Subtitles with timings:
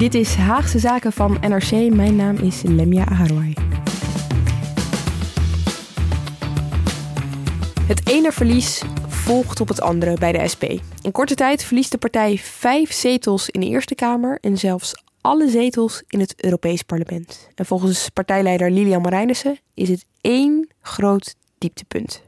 [0.00, 1.94] Dit is Haagse Zaken van NRC.
[1.94, 3.52] Mijn naam is Lemia Aharwai.
[7.86, 10.64] Het ene verlies volgt op het andere bij de SP.
[11.02, 15.50] In korte tijd verliest de partij vijf zetels in de Eerste Kamer en zelfs alle
[15.50, 17.48] zetels in het Europees Parlement.
[17.54, 22.22] En volgens partijleider Lilian Marijnissen is het één groot dieptepunt.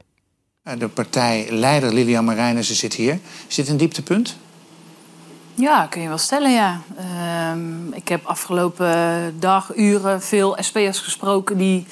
[0.77, 3.19] De partijleider Lilian Marijnissen zit hier.
[3.47, 4.37] Is dit een dieptepunt?
[5.55, 6.81] Ja, kun je wel stellen, ja.
[6.97, 11.85] Ehm, ik heb afgelopen dag, uren veel SP'ers gesproken die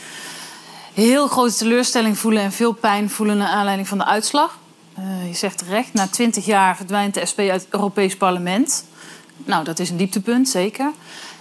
[0.94, 4.59] heel grote teleurstelling voelen en veel pijn voelen naar aanleiding van de uitslag.
[4.99, 8.86] Uh, je zegt terecht, na twintig jaar verdwijnt de SP uit het Europees Parlement.
[9.38, 10.91] Nou, dat is een dieptepunt, zeker.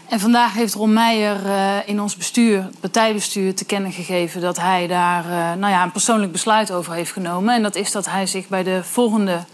[0.08, 4.56] En vandaag heeft Ron Meijer uh, in ons bestuur, het partijbestuur, te kennen gegeven dat
[4.56, 7.55] hij daar uh, nou ja, een persoonlijk besluit over heeft genomen.
[7.55, 9.45] En dat is dat hij zich bij de volgende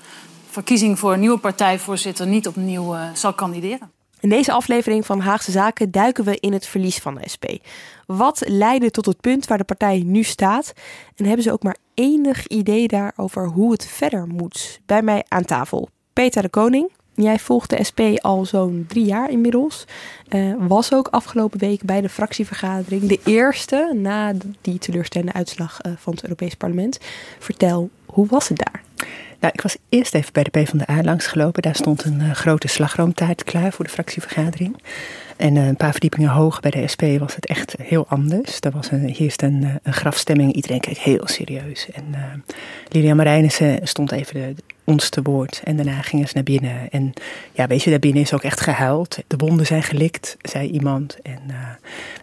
[0.57, 3.91] verkiezing voor een nieuwe partijvoorzitter niet opnieuw uh, zal kandideren.
[4.21, 7.45] In deze aflevering van Haagse Zaken duiken we in het verlies van de SP.
[8.07, 10.73] Wat leidde tot het punt waar de partij nu staat?
[11.17, 14.81] En hebben ze ook maar enig idee daarover hoe het verder moet?
[14.87, 16.91] Bij mij aan tafel Peter de Koning.
[17.15, 19.85] Jij volgt de SP al zo'n drie jaar inmiddels.
[20.29, 23.03] Uh, was ook afgelopen week bij de fractievergadering.
[23.03, 26.99] De eerste na die teleurstellende uitslag uh, van het Europees Parlement.
[27.39, 28.83] Vertel, hoe was het daar?
[29.41, 31.63] Nou, ik was eerst even bij de PvdA langsgelopen.
[31.63, 34.77] Daar stond een uh, grote slagroomtaart klaar voor de fractievergadering.
[35.37, 38.59] En uh, een paar verdiepingen hoog bij de SP was het echt heel anders.
[38.61, 40.53] Er was een, heerst een, eh, een grafstemming.
[40.53, 41.89] Iedereen keek heel serieus.
[41.93, 42.21] En uh,
[42.89, 45.61] Lilian Marijnissen stond even de, ons te woord.
[45.65, 46.91] En daarna gingen ze naar binnen.
[46.91, 47.13] En
[47.53, 49.19] ja, weet je, daar binnen is ook echt gehuild.
[49.27, 51.17] De wonden zijn gelikt, zei iemand.
[51.23, 51.57] En uh,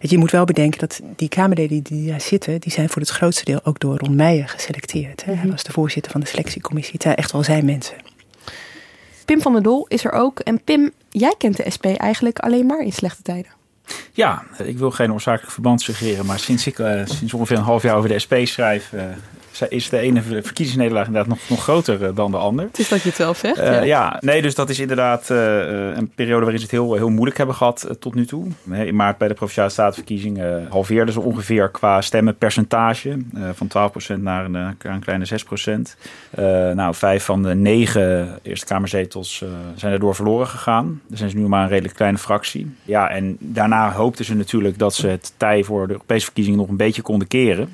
[0.00, 2.60] je, je moet wel bedenken dat die Kamerleden die daar zitten...
[2.60, 5.24] die zijn voor het grootste deel ook door Ron Meijer geselecteerd.
[5.24, 5.32] Hè?
[5.32, 6.94] Hij was de voorzitter van de selectiecommissie.
[6.94, 7.96] Het zijn echt wel zijn mensen.
[9.24, 10.40] Pim van der Dol is er ook.
[10.40, 13.50] En Pim, jij kent de SP eigenlijk alleen maar in slechte tijden.
[14.12, 17.82] Ja, ik wil geen oorzakelijk verband suggereren, maar sinds ik uh, sinds ongeveer een half
[17.82, 19.02] jaar over de SP schrijf, uh,
[19.68, 22.64] is de ene verkiezingsnederlaag inderdaad nog, nog groter eh, dan de ander.
[22.64, 23.58] Het is dat je het zelf zegt.
[23.58, 23.82] Uh, ja.
[23.82, 24.18] ja.
[24.20, 27.54] nee, dus dat is inderdaad uh, een periode waarin ze het heel, heel moeilijk hebben
[27.54, 28.46] gehad tot nu toe.
[28.70, 33.18] In maart bij de Provinciale Statenverkiezingen halveerden ze ongeveer qua stemmenpercentage
[33.52, 35.26] van 12% naar een, naar een kleine
[36.34, 36.36] 6%.
[36.74, 39.44] nou, vijf van de negen Eerste Kamerzetels
[39.76, 41.00] zijn daardoor verloren gegaan.
[41.10, 42.74] Er zijn ze nu maar een redelijk kleine fractie.
[42.82, 46.68] Ja, en daarna hoopten ze natuurlijk dat ze het tij voor de Europese verkiezingen nog
[46.68, 47.68] een beetje konden keren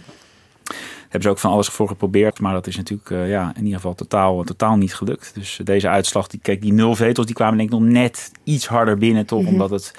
[1.11, 2.41] hebben ze ook van alles voor geprobeerd.
[2.41, 5.31] Maar dat is natuurlijk uh, ja, in ieder geval totaal, totaal niet gelukt.
[5.35, 8.67] Dus deze uitslag, die, kijk, die nul zetels, die kwamen denk ik nog net iets
[8.67, 9.27] harder binnen.
[9.27, 9.39] Toch?
[9.39, 9.55] Mm -hmm.
[9.55, 9.95] Omdat het,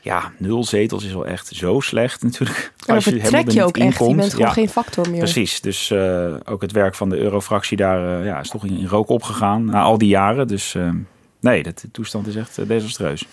[0.00, 2.72] ja, nul zetels is wel echt zo slecht natuurlijk.
[2.86, 5.18] En als je trek je ook echt, je bent gewoon ja, geen factor meer.
[5.18, 8.78] Precies, dus uh, ook het werk van de eurofractie daar uh, ja, is toch in,
[8.78, 10.46] in, rook opgegaan na al die jaren.
[10.46, 10.76] Dus
[11.40, 13.26] nee, de toestand is echt desastreus.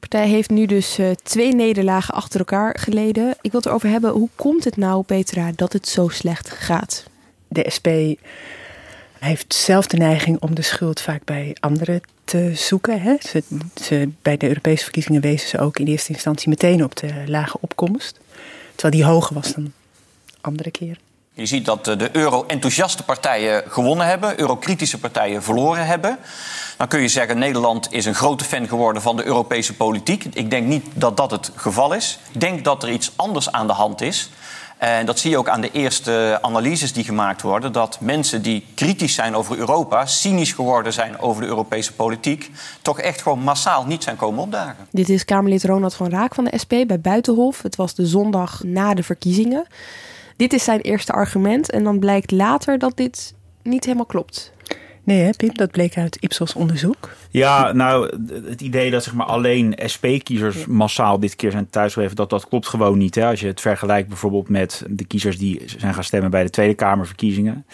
[0.00, 3.30] Partij heeft nu dus uh, twee nederlagen achter elkaar geleden.
[3.40, 7.04] Ik wil het erover hebben, hoe komt het nou, Petra, dat het zo slecht gaat?
[7.48, 7.88] De SP
[9.18, 13.00] heeft zelf de neiging om de schuld vaak bij anderen te zoeken.
[13.00, 13.16] Hè?
[13.74, 17.58] Ze, bij de Europese verkiezingen wezen ze ook in eerste instantie meteen op de lage
[17.60, 18.20] opkomst.
[18.74, 19.72] Terwijl die hoger was dan
[20.40, 21.09] andere keren.
[21.40, 26.18] Je ziet dat de euro-enthousiaste partijen gewonnen hebben, eurokritische partijen verloren hebben.
[26.76, 30.24] Dan kun je zeggen, Nederland is een grote fan geworden van de Europese politiek.
[30.24, 32.18] Ik denk niet dat dat het geval is.
[32.32, 34.30] Ik denk dat er iets anders aan de hand is.
[34.78, 37.72] En dat zie je ook aan de eerste analyses die gemaakt worden.
[37.72, 42.50] Dat mensen die kritisch zijn over Europa, cynisch geworden zijn over de Europese politiek,
[42.82, 44.86] toch echt gewoon massaal niet zijn komen opdagen.
[44.90, 47.62] Dit is Kamerlid Ronald van Raak van de SP bij Buitenhof.
[47.62, 49.66] Het was de zondag na de verkiezingen.
[50.40, 51.70] Dit is zijn eerste argument.
[51.70, 54.52] En dan blijkt later dat dit niet helemaal klopt.
[55.04, 57.10] Nee, hè, Pim, dat bleek uit Ipsos onderzoek.
[57.30, 62.30] Ja, nou, het idee dat zeg maar, alleen SP-kiezers massaal dit keer zijn thuisgebleven, dat,
[62.30, 63.14] dat klopt gewoon niet.
[63.14, 63.26] Hè?
[63.26, 66.74] Als je het vergelijkt bijvoorbeeld met de kiezers die zijn gaan stemmen bij de Tweede
[66.74, 67.66] Kamerverkiezingen.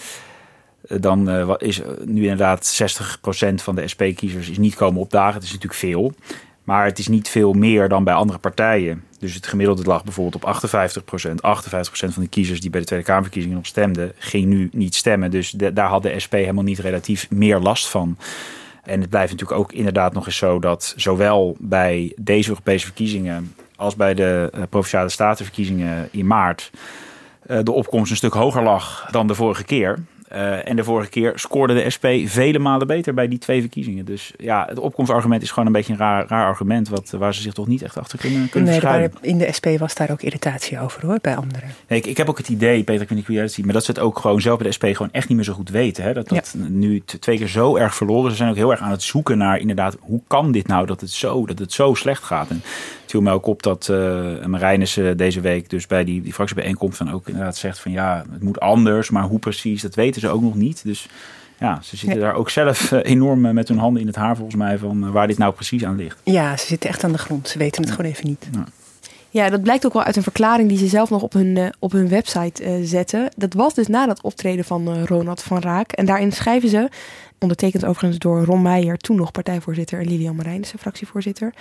[0.83, 5.35] Dan uh, is nu inderdaad 60% van de SP-kiezers is niet komen opdagen.
[5.35, 6.15] Dat is natuurlijk veel.
[6.67, 9.05] Maar het is niet veel meer dan bij andere partijen.
[9.19, 11.43] Dus het gemiddelde lag bijvoorbeeld op 58 procent.
[11.43, 14.95] 58 procent van de kiezers die bij de Tweede Kamerverkiezingen nog stemden, ging nu niet
[14.95, 15.31] stemmen.
[15.31, 18.17] Dus daar had de SP helemaal niet relatief meer last van.
[18.83, 23.55] En het blijft natuurlijk ook inderdaad nog eens zo dat zowel bij deze Europese verkiezingen
[23.77, 26.71] als bij de uh, provinciale statenverkiezingen in maart
[27.47, 29.99] uh, de opkomst een stuk hoger lag dan de vorige keer.
[30.33, 34.05] Uh, en de vorige keer scoorde de SP vele malen beter bij die twee verkiezingen.
[34.05, 36.89] Dus ja, het opkomstargument is gewoon een beetje een raar, raar argument...
[36.89, 39.13] Wat, waar ze zich toch niet echt achter kunnen, kunnen nee, verschuilen.
[39.21, 41.69] in de SP was daar ook irritatie over hoor, bij anderen.
[41.89, 43.65] Nee, ik, ik heb ook het idee, Peter, ik weet niet hoe jij het ziet...
[43.65, 45.53] maar dat ze het ook gewoon zelf bij de SP gewoon echt niet meer zo
[45.53, 46.05] goed weten.
[46.05, 46.13] Hè?
[46.13, 46.67] Dat dat ja.
[46.69, 48.31] nu twee keer zo erg verloren.
[48.31, 49.97] Ze zijn ook heel erg aan het zoeken naar inderdaad...
[50.01, 52.51] hoe kan dit nou dat het zo, dat het zo slecht gaat?
[52.51, 52.63] En
[53.11, 55.71] viel mij ook op dat uh, Marijnissen deze week...
[55.71, 57.93] dus bij die, die fractiebijeenkomst dan ook inderdaad zegt van...
[57.93, 60.85] ja, het moet anders, maar hoe precies, dat weten ze ook nog niet...
[60.85, 61.09] Dus
[61.59, 64.79] ja, ze zitten daar ook zelf enorm met hun handen in het haar volgens mij
[64.79, 66.21] van waar dit nou precies aan ligt.
[66.25, 67.49] Ja, ze zitten echt aan de grond.
[67.49, 68.49] Ze weten het gewoon even niet.
[68.53, 68.65] Ja.
[69.31, 71.67] Ja, dat blijkt ook wel uit een verklaring die ze zelf nog op hun, uh,
[71.79, 73.29] op hun website uh, zetten.
[73.37, 75.93] Dat was dus na dat optreden van uh, Ronald van Raak.
[75.93, 76.89] En daarin schrijven ze,
[77.39, 81.55] ondertekend overigens door Ron Meijer, toen nog partijvoorzitter, en Lilian Marijnissen, fractievoorzitter.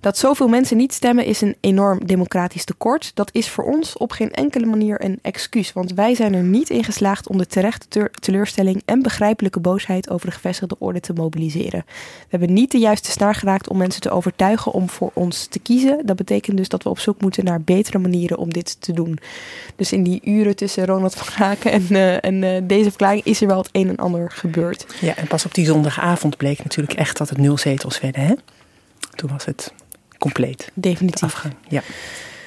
[0.00, 3.10] Dat zoveel mensen niet stemmen is een enorm democratisch tekort.
[3.14, 5.72] Dat is voor ons op geen enkele manier een excuus.
[5.72, 10.26] Want wij zijn er niet in geslaagd om de terechte teleurstelling en begrijpelijke boosheid over
[10.26, 11.84] de gevestigde orde te mobiliseren.
[11.86, 15.58] We hebben niet de juiste snaar geraakt om mensen te overtuigen om voor ons te
[15.58, 16.06] kiezen.
[16.06, 19.18] Dat betekent dus dat we op zoek moeten naar betere manieren om dit te doen.
[19.76, 23.40] Dus in die uren tussen Ronald van Raken en, uh, en uh, deze verklaring is
[23.40, 24.86] er wel het een en ander gebeurd.
[25.00, 28.22] Ja, en pas op die zondagavond bleek natuurlijk echt dat het nul zetels werden.
[28.22, 28.34] Hè?
[29.14, 29.72] Toen was het
[30.18, 30.70] compleet.
[30.74, 31.22] Definitief.
[31.22, 31.54] Afgang.
[31.68, 31.82] Ja.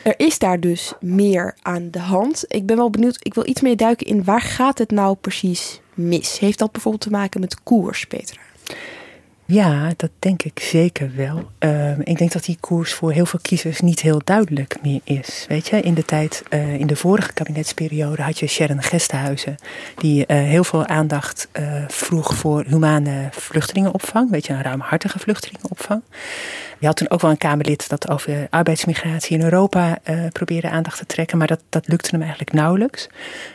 [0.04, 2.46] Er is daar dus meer aan de hand.
[2.48, 5.80] Ik ben wel benieuwd, ik wil iets meer duiken in waar gaat het nou precies
[5.94, 6.40] mis?
[6.40, 8.42] Heeft dat bijvoorbeeld te maken met koers, Petra?
[9.52, 11.50] Ja, dat denk ik zeker wel.
[11.60, 15.46] Uh, ik denk dat die koers voor heel veel kiezers niet heel duidelijk meer is.
[15.48, 19.56] Weet je, in de tijd, uh, in de vorige kabinetsperiode had je Sharon Gesthuizen,
[19.96, 21.48] die uh, heel veel aandacht
[21.88, 24.30] vroeg voor humane vluchtelingenopvang.
[24.32, 26.02] Weet je, een ruimhartige vluchtelingenopvang.
[26.80, 29.98] Je had toen ook wel een Kamerlid dat over arbeidsmigratie in Europa
[30.32, 33.08] probeerde aandacht te trekken, maar dat, dat lukte hem eigenlijk nauwelijks.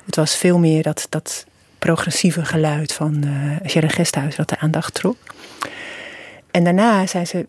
[0.07, 1.47] Het was veel meer dat, dat
[1.79, 3.25] progressieve geluid van
[3.67, 5.17] Sharon Gesthuizen dat de aandacht trok.
[6.51, 7.47] En daarna zijn ze,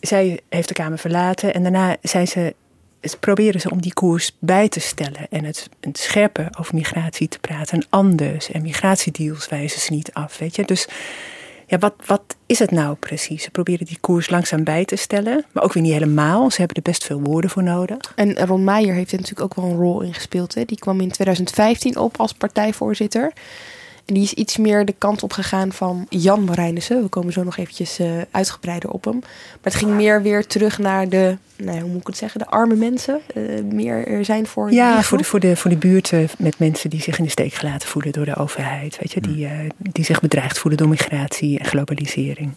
[0.00, 2.54] zij heeft de Kamer verlaten en daarna zijn ze,
[3.20, 7.38] proberen ze om die koers bij te stellen en het, het scherper over migratie te
[7.38, 8.50] praten en anders.
[8.50, 10.64] En migratiedeals wijzen ze niet af, weet je.
[10.64, 10.88] Dus
[11.66, 13.42] ja, wat, wat is het nou precies?
[13.42, 16.50] Ze proberen die koers langzaam bij te stellen, maar ook weer niet helemaal.
[16.50, 18.12] Ze hebben er best veel woorden voor nodig.
[18.14, 20.54] En Ron Meijer heeft er natuurlijk ook wel een rol in gespeeld.
[20.54, 20.64] Hè?
[20.64, 23.32] Die kwam in 2015 op als partijvoorzitter.
[24.04, 27.02] En die is iets meer de kant op gegaan van Jan Marijnissen.
[27.02, 29.18] We komen zo nog eventjes uh, uitgebreider op hem.
[29.20, 32.46] Maar het ging meer weer terug naar de, nou, hoe moet ik het zeggen, de
[32.46, 33.20] arme mensen.
[33.34, 34.72] Uh, meer er zijn voor.
[34.72, 37.54] Ja, voor de, voor, de, voor de buurten met mensen die zich in de steek
[37.54, 38.98] gelaten voelen door de overheid.
[39.00, 42.52] Weet je, die, uh, die zich bedreigd voelen door migratie en globalisering.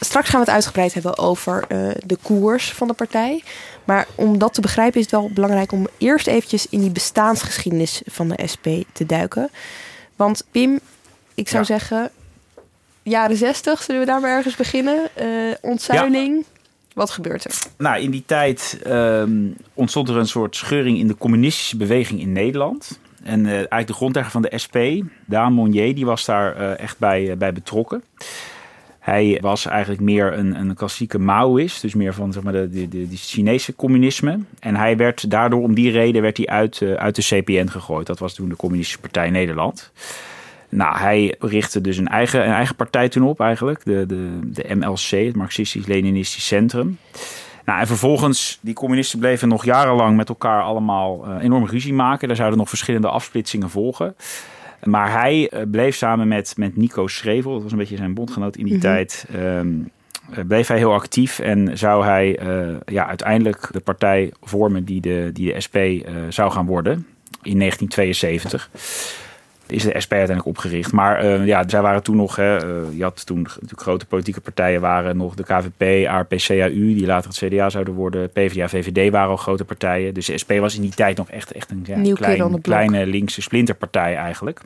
[0.00, 1.66] Straks gaan we het uitgebreid hebben over
[2.06, 3.42] de koers van de partij.
[3.84, 8.02] Maar om dat te begrijpen is het wel belangrijk om eerst eventjes in die bestaansgeschiedenis
[8.06, 9.50] van de SP te duiken.
[10.16, 10.80] Want Pim,
[11.34, 11.78] ik zou ja.
[11.78, 12.10] zeggen,
[13.02, 15.08] jaren 60, zullen we daar maar ergens beginnen?
[15.20, 16.36] Uh, ontzuiling.
[16.36, 16.52] Ja.
[16.94, 17.52] Wat gebeurt er?
[17.78, 22.32] Nou, in die tijd um, ontstond er een soort scheuring in de communistische beweging in
[22.32, 22.98] Nederland.
[23.22, 24.76] En uh, eigenlijk de grondlegger van de SP,
[25.26, 28.02] Daan Monnier, die was daar uh, echt bij, bij betrokken.
[29.04, 32.88] Hij was eigenlijk meer een, een klassieke Maoïst, dus meer van zeg maar, de, de,
[32.88, 34.38] de, Chinese communisme.
[34.58, 38.06] En hij werd daardoor, om die reden, werd hij uit, uh, uit de CPN gegooid.
[38.06, 39.92] Dat was toen de Communistische Partij Nederland.
[40.68, 44.74] Nou, hij richtte dus een eigen, een eigen partij toen op eigenlijk, de, de, de
[44.74, 46.98] MLC, het Marxistisch-Leninistisch Centrum.
[47.64, 52.28] Nou, en vervolgens, die communisten bleven nog jarenlang met elkaar allemaal uh, enorm ruzie maken.
[52.28, 54.14] Daar zouden nog verschillende afsplitsingen volgen.
[54.84, 58.64] Maar hij bleef samen met, met Nico Schrevel, dat was een beetje zijn bondgenoot in
[58.64, 58.90] die mm -hmm.
[58.90, 59.90] tijd, um,
[60.46, 65.30] bleef hij heel actief en zou hij uh, ja, uiteindelijk de partij vormen die de,
[65.32, 67.06] die de SP uh, zou gaan worden
[67.42, 68.70] in 1972
[69.66, 70.92] is de SP uiteindelijk opgericht.
[70.92, 74.40] Maar uh, ja, zij waren toen nog, hè, uh, je had toen natuurlijk grote politieke
[74.40, 78.30] partijen waren nog de KVP, ARP, CAU, die later het CDA zouden worden.
[78.30, 80.14] PvdA, VVD waren al grote partijen.
[80.14, 83.42] Dus de SP was in die tijd nog echt, echt een ja, klein, kleine linkse
[83.42, 84.60] splinterpartij eigenlijk.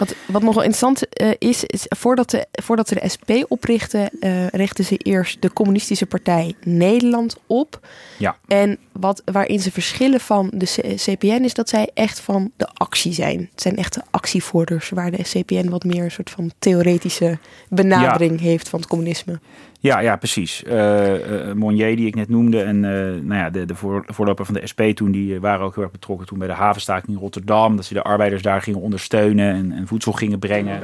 [0.00, 4.10] Wat, wat nog wel interessant uh, is, is voordat, de, voordat ze de SP oprichten,
[4.20, 7.86] uh, richtten ze eerst de Communistische Partij Nederland op.
[8.18, 8.36] Ja.
[8.46, 12.68] En wat, waarin ze verschillen van de C CPN is dat zij echt van de
[12.74, 13.48] actie zijn.
[13.50, 17.38] Het zijn echte actievoerders, waar de CPN wat meer een soort van theoretische
[17.68, 18.46] benadering ja.
[18.46, 19.40] heeft van het communisme.
[19.82, 20.62] Ja, ja precies.
[20.66, 22.80] Uh, Monnier, die ik net noemde, en
[23.26, 25.92] nou ja, de, de voor, voorloper van de SP toen, die waren ook heel erg
[25.92, 27.76] betrokken toen bij de havenstaking in Rotterdam.
[27.76, 30.80] Dat ze de arbeiders daar gingen ondersteunen en, en voedsel gingen brengen.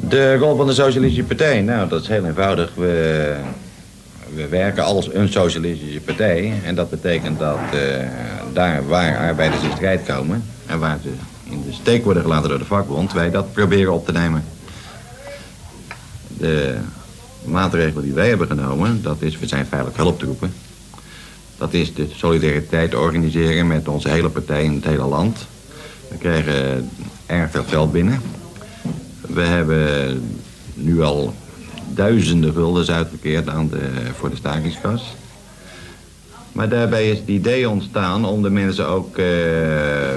[0.00, 2.74] De rol van de Socialistische Partij, nou, dat is heel eenvoudig.
[2.74, 3.36] We,
[4.34, 6.52] we werken als een socialistische partij.
[6.64, 7.58] En dat betekent dat
[8.52, 10.44] daar waar arbeiders in strijd komen...
[10.66, 11.10] en waar ze
[11.50, 13.12] in de steek worden gelaten door de vakbond...
[13.12, 14.44] wij dat proberen op te nemen.
[16.38, 16.78] De
[17.44, 19.38] maatregelen die wij hebben genomen, dat is...
[19.38, 20.52] we zijn veilig hulptroepen.
[21.56, 25.46] Dat is de solidariteit organiseren met onze hele partij in het hele land.
[26.08, 26.90] We krijgen
[27.26, 28.20] erg veel geld binnen.
[29.20, 30.22] We hebben
[30.74, 31.34] nu al
[31.94, 35.14] duizenden guldens uitgekeerd aan de, voor de stakingskas.
[36.58, 39.26] Maar daarbij is het idee ontstaan om de mensen ook uh,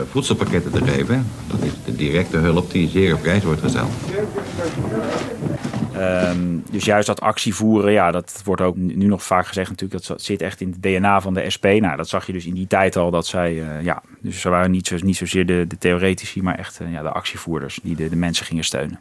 [0.09, 1.27] voedselpakketten te geven.
[1.47, 3.91] Dat is de directe hulp die zeer op prijs wordt gesteld.
[5.97, 10.07] Um, dus juist dat actie voeren, ja, dat wordt ook nu nog vaak gezegd natuurlijk.
[10.07, 11.65] Dat zit echt in het DNA van de SP.
[11.65, 14.49] Nou, dat zag je dus in die tijd al dat zij, uh, ja, dus ze
[14.49, 17.95] waren niet, zo, niet zozeer de, de theoretici, maar echt uh, ja, de actievoerders die
[17.95, 18.99] de mensen gingen steunen.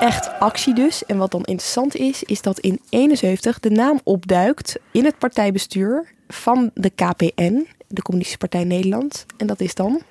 [0.00, 1.04] Echt actie dus.
[1.06, 6.12] En wat dan interessant is, is dat in 71 de naam opduikt in het partijbestuur
[6.28, 9.26] van de KPN de Communistische Partij Nederland.
[9.36, 10.02] En dat is dan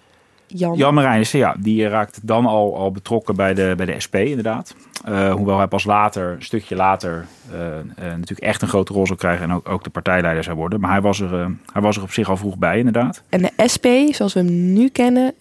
[0.47, 0.75] Jan.
[0.75, 4.75] Jan Marijnissen, ja, die raakt dan al, al betrokken bij de, bij de SP, inderdaad.
[5.07, 9.05] Uh, hoewel hij pas later, een stukje later, uh, uh, natuurlijk echt een grote rol
[9.05, 10.79] zou krijgen en ook, ook de partijleider zou worden.
[10.79, 13.23] Maar hij was, er, hij was er op zich al vroeg bij, inderdaad.
[13.29, 15.33] En de SP, zoals we hem nu kennen,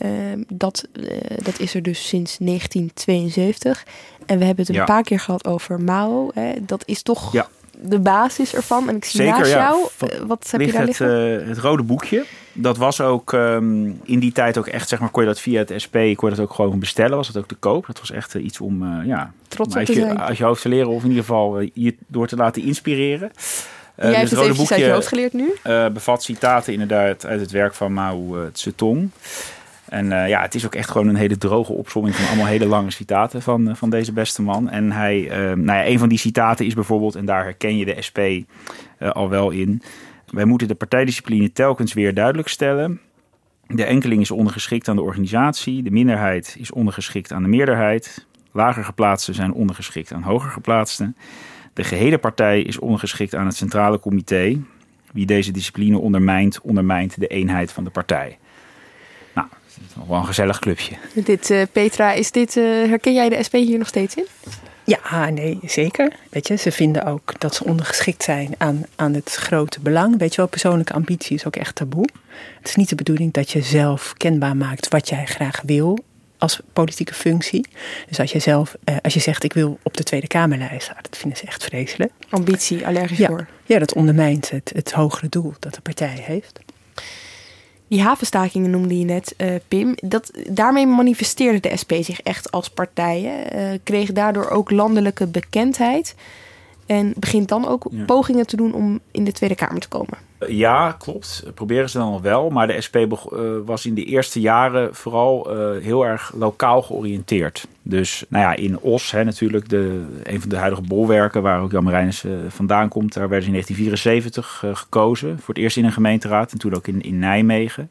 [0.49, 0.89] dat,
[1.43, 3.85] dat is er dus sinds 1972.
[4.29, 4.85] En we hebben het een ja.
[4.85, 6.31] paar keer gehad over Mao.
[6.35, 6.53] Hè.
[6.61, 7.49] Dat is toch ja
[7.81, 8.89] de basis ervan.
[8.89, 11.41] En ik zie Zeker, naast jou, uh, wat heb je daar het, liggen?
[11.41, 12.25] Uh, het rode boekje.
[12.53, 15.59] Dat was ook um, in die tijd ook echt, zeg maar, kon je dat via
[15.59, 17.17] het SP, kon je dat ook gewoon bestellen.
[17.17, 17.87] Was dat ook te koop.
[17.87, 20.19] Dat was echt uh, iets om, ja, trots om je.
[20.19, 23.31] Als je hoofd te leren of in ieder geval je door te laten inspireren.
[23.97, 25.55] Jij hebt het eventjes uit je hoofd geleerd nu?
[25.93, 29.11] bevat citaten inderdaad uit het werk van Mao Zedong.
[29.89, 32.67] En uh, ja, het is ook echt gewoon een hele droge opzomming van allemaal hele
[32.67, 34.69] lange citaten van, uh, van deze beste man.
[34.69, 37.85] En hij, uh, nou ja, een van die citaten is bijvoorbeeld, en daar herken je
[37.85, 38.19] de SP
[38.99, 39.83] al wel in.
[40.27, 43.01] Wij moeten de partijdiscipline telkens weer duidelijk stellen.
[43.67, 45.83] De enkeling is ondergeschikt aan de organisatie.
[45.83, 48.27] De minderheid is ondergeschikt aan de meerderheid.
[48.53, 51.17] Lager geplaatsten zijn ondergeschikt aan hoger geplaatsten.
[51.73, 54.61] De gehele partij is ondergeschikt aan het centrale comité.
[55.13, 58.39] Wie deze discipline ondermijnt, ondermijnt de eenheid van de partij.
[59.79, 60.97] Nou, nog wel een gezellig clubje.
[61.15, 64.27] Dit, uh, Petra, is dit, uh, herken jij de SP hier nog steeds in?
[64.85, 66.13] Ja, nee, zeker.
[66.31, 70.19] Weet je, ze vinden ook dat ze ondergeschikt zijn aan, aan het grote belang.
[70.19, 72.09] Weet je wel, persoonlijke ambitie is ook echt taboe.
[72.59, 75.99] Het is niet de bedoeling dat je zelf kenbaar maakt wat jij graag wil
[76.39, 77.67] als politieke functie.
[78.09, 81.19] Dus als je zelf, uh, als je zegt ik wil op de Tweede Kamerlijst, dat
[81.19, 82.13] vinden ze echt vreselijk.
[82.29, 83.27] Ambitie, allergisch ja.
[83.27, 83.47] voor.
[83.65, 86.61] Ja, dat ondermijnt het, het hogere doel dat de partij heeft.
[87.89, 89.95] Die havenstakingen noemde je net, uh, Pim.
[89.95, 93.23] Dat, daarmee manifesteerde de SP zich echt als partij.
[93.55, 96.15] Uh, kreeg daardoor ook landelijke bekendheid.
[96.87, 98.05] En begint dan ook ja.
[98.05, 100.28] pogingen te doen om in de Tweede Kamer te komen.
[100.47, 101.45] Ja, klopt.
[101.55, 102.51] Proberen ze dan wel.
[102.51, 103.09] Maar de SP uh,
[103.65, 107.67] was in de eerste jaren vooral uh, heel erg lokaal georiënteerd.
[107.83, 111.43] Dus nou ja, in Os, hè, natuurlijk de, een van de huidige bolwerken...
[111.43, 113.13] waar ook Jan Marijnis uh, vandaan komt...
[113.13, 115.39] daar werden ze in 1974 uh, gekozen.
[115.39, 117.91] Voor het eerst in een gemeenteraad en toen ook in, in Nijmegen.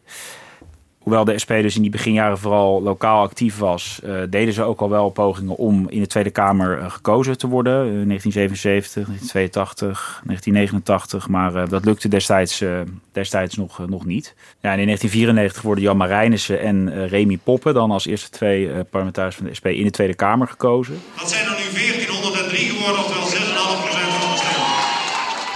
[1.07, 3.99] Hoewel de SP dus in die beginjaren vooral lokaal actief was...
[4.05, 7.47] Uh, deden ze ook al wel pogingen om in de Tweede Kamer uh, gekozen te
[7.47, 7.73] worden.
[7.73, 11.27] Uh, 1977, 1982, 1989.
[11.27, 12.63] Maar uh, dat lukte destijds,
[13.11, 14.35] destijds nog, nog niet.
[14.37, 17.73] Ja, en in 1994 worden Jan Marijnissen en Remy Poppen...
[17.73, 21.01] dan als eerste twee parlementariërs van de SP in de Tweede Kamer gekozen.
[21.19, 22.06] Dat zijn er nu 1403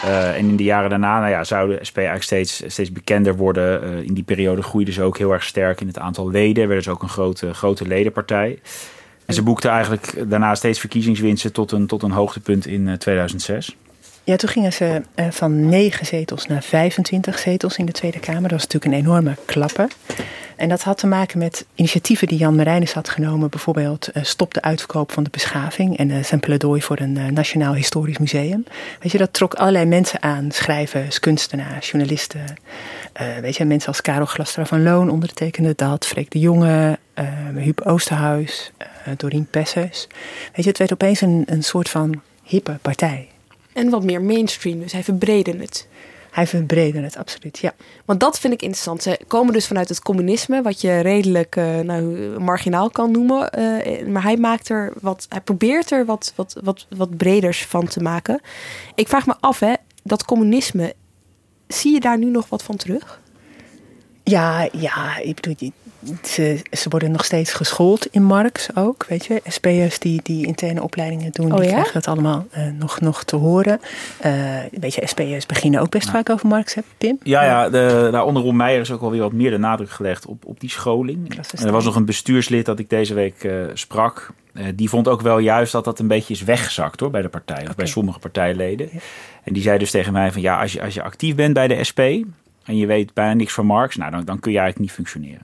[0.05, 3.35] Uh, en in de jaren daarna nou ja, zou de SP eigenlijk steeds, steeds bekender
[3.35, 3.83] worden.
[3.83, 6.67] Uh, in die periode groeiden ze ook heel erg sterk in het aantal leden.
[6.67, 8.59] Werden ze ook een grote, grote ledenpartij.
[9.25, 13.75] En ze boekten eigenlijk daarna steeds verkiezingswinsten tot een, tot een hoogtepunt in uh, 2006.
[14.31, 18.41] Ja, toen gingen ze uh, van 9 zetels naar 25 zetels in de Tweede Kamer.
[18.41, 19.87] Dat was natuurlijk een enorme klapper.
[20.55, 23.49] En dat had te maken met initiatieven die Jan Marijnis had genomen.
[23.49, 27.73] Bijvoorbeeld uh, stop de uitverkoop van de beschaving en uh, zijn pleidooi voor een Nationaal
[27.73, 28.63] Historisch Museum.
[28.99, 30.51] Weet je, dat trok allerlei mensen aan.
[30.51, 32.41] Schrijvers, kunstenaars, journalisten.
[33.41, 36.05] weet je, mensen als Karel Glastra van Loon ondertekende dat.
[36.05, 36.99] Freek de Jonge,
[37.55, 38.71] Huub Oosterhuis,
[39.17, 40.07] Dorien Pessers.
[40.53, 43.30] Weet je, het werd opeens een, een soort van hippe partij.
[43.73, 45.87] En wat meer mainstream, dus hij verbreedde het.
[46.31, 47.73] Hij verbreedde het, absoluut, ja.
[48.05, 49.03] Want dat vind ik interessant.
[49.03, 52.03] Ze komen dus vanuit het communisme, wat je redelijk uh, nou,
[52.39, 53.59] marginaal kan noemen.
[53.59, 57.87] Uh, maar hij maakt er wat, hij probeert er wat, wat, wat, wat breders van
[57.87, 58.41] te maken.
[58.95, 59.73] Ik vraag me af, hè,
[60.03, 60.93] dat communisme,
[61.67, 63.21] zie je daar nu nog wat van terug?
[64.23, 65.71] Ja, ja, ik bedoel,
[66.23, 69.41] ze, ze worden nog steeds geschoold in Marx ook, weet je.
[69.47, 71.71] SP'ers die, die interne opleidingen doen, Oh die ja?
[71.71, 73.79] krijgen dat allemaal eh, nog, nog te horen.
[74.19, 74.31] Eh
[74.71, 77.17] weet je, SP'ers beginnen ook best vaak over Marx, hè, Pim?
[77.23, 80.25] Ja, ja de, daar onder Ron Meijer is ook alweer wat meer de nadruk gelegd
[80.25, 81.35] op, op die scholing.
[81.55, 84.31] En er was nog een bestuurslid dat ik deze week eh, sprak.
[84.53, 87.29] Eh, die vond ook wel juist dat dat een beetje is weggezakt hoor, bij de
[87.29, 87.67] partij.
[87.67, 88.89] Of bij sommige partijleden.
[89.43, 91.67] En die zei dus tegen mij van ja, als je, als je actief bent bij
[91.67, 91.99] de SP...
[91.99, 93.95] en je weet bijna niks van Marx...
[93.95, 95.41] Nou, dan, dan kun je eigenlijk niet functioneren.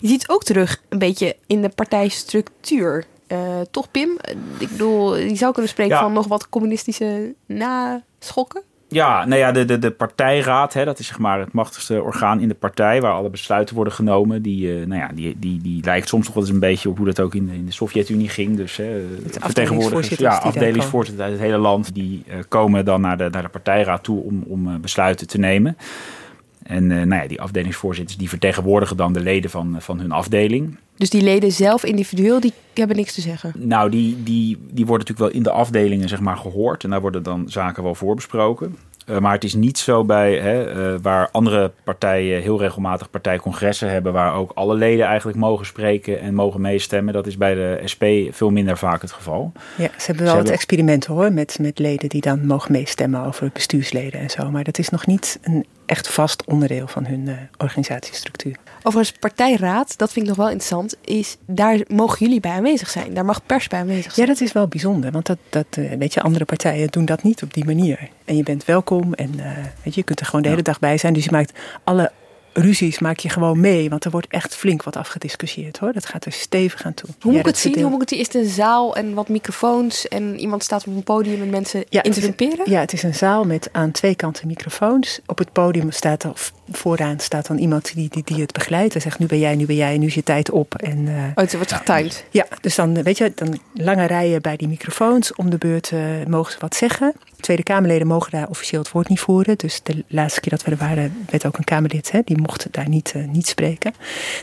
[0.00, 3.04] Je ziet het ook terug een beetje in de partijstructuur.
[3.26, 3.38] Eh,
[3.70, 4.16] toch, Pim?
[4.20, 6.00] Eh, Ik bedoel, je zou kunnen spreken Ja.
[6.02, 8.62] van nog wat communistische naschokken.
[8.88, 12.40] Ja, nou ja, de, de, de partijraad, hè, dat is zeg maar het machtigste orgaan
[12.40, 14.42] in de partij, waar alle besluiten worden genomen.
[14.42, 16.96] Die, eh, nou ja, die, die, die lijkt soms nog wel eens een beetje op
[16.96, 18.56] hoe dat ook in, de- in de Sovjet-Unie ging.
[18.56, 23.16] Dus hè, vertegenwoordigers, afdelingsvoorzitters ja, afdelingsvoorzitters uit het hele land, die eh, komen dan naar
[23.16, 25.76] de, naar de partijraad toe om, om eh, besluiten te nemen.
[26.70, 30.76] En eh, nou ja, die afdelingsvoorzitters die vertegenwoordigen dan de leden van, van hun afdeling.
[30.96, 33.52] Dus die leden zelf individueel, die hebben niks te zeggen.
[33.56, 36.84] Nou, die, die, die worden natuurlijk wel in de afdelingen zeg maar, gehoord.
[36.84, 38.76] En daar worden dan zaken wel voorbesproken.
[39.10, 40.64] Eh, maar het is niet zo bij hè,
[40.94, 46.20] eh, waar andere partijen heel regelmatig partijcongressen hebben, waar ook alle leden eigenlijk mogen spreken
[46.20, 47.14] en mogen meestemmen.
[47.14, 49.52] Dat is bij de SP veel minder vaak het geval.
[49.76, 53.24] Ja, ze hebben wel Ze hebben- experimenten hoor, met, met leden die dan mogen meestemmen
[53.24, 54.50] over bestuursleden en zo.
[54.50, 58.56] Maar dat is nog niet een echt vast onderdeel van hun eh, organisatiestructuur.
[58.82, 63.14] Overigens, partijraad, dat vind ik nog wel interessant, is daar mogen jullie bij aanwezig zijn.
[63.14, 64.26] Daar mag pers bij aanwezig Ja, zijn.
[64.26, 67.42] dat is wel bijzonder, want dat, dat, eh, weet je, andere partijen doen dat niet
[67.42, 68.08] op die manier.
[68.24, 70.78] En je bent welkom en eh, weet je, je kunt er gewoon de hele dag
[70.78, 71.12] bij zijn.
[71.12, 71.52] Dus je maakt
[71.84, 72.12] alle
[72.52, 75.92] ruzies maak je gewoon mee, want er wordt echt flink wat afgediscussieerd hoor.
[75.92, 77.08] Dat gaat er stevig aan toe.
[77.08, 77.72] Hoe moet Ja, ik het zien?
[77.72, 78.26] deel- Hoe moet ik het zien?
[78.28, 81.84] Is het een zaal en wat microfoons en iemand staat op een podium met mensen
[81.88, 82.70] Ja, interrumperen?
[82.70, 85.20] Ja, het is een zaal met aan twee kanten microfoons.
[85.26, 88.92] Op het podium staat er, of vooraan staat dan iemand die, die, die het begeleidt.
[88.92, 90.74] Hij zegt, nu ben jij, nu ben jij, nu is je tijd op.
[90.74, 92.24] En, eh, Oh, het wordt getimed.
[92.30, 95.34] ja, dus dan, weet je, dan lange rijen bij die microfoons.
[95.34, 97.12] Om de beurt eh, mogen ze wat zeggen.
[97.40, 99.58] Tweede Kamerleden mogen daar officieel het woord niet voeren.
[99.58, 102.66] Dus de laatste keer dat we er waren, werd ook een Kamerlid, hè, die mocht
[102.70, 103.92] daar niet, eh, niet spreken.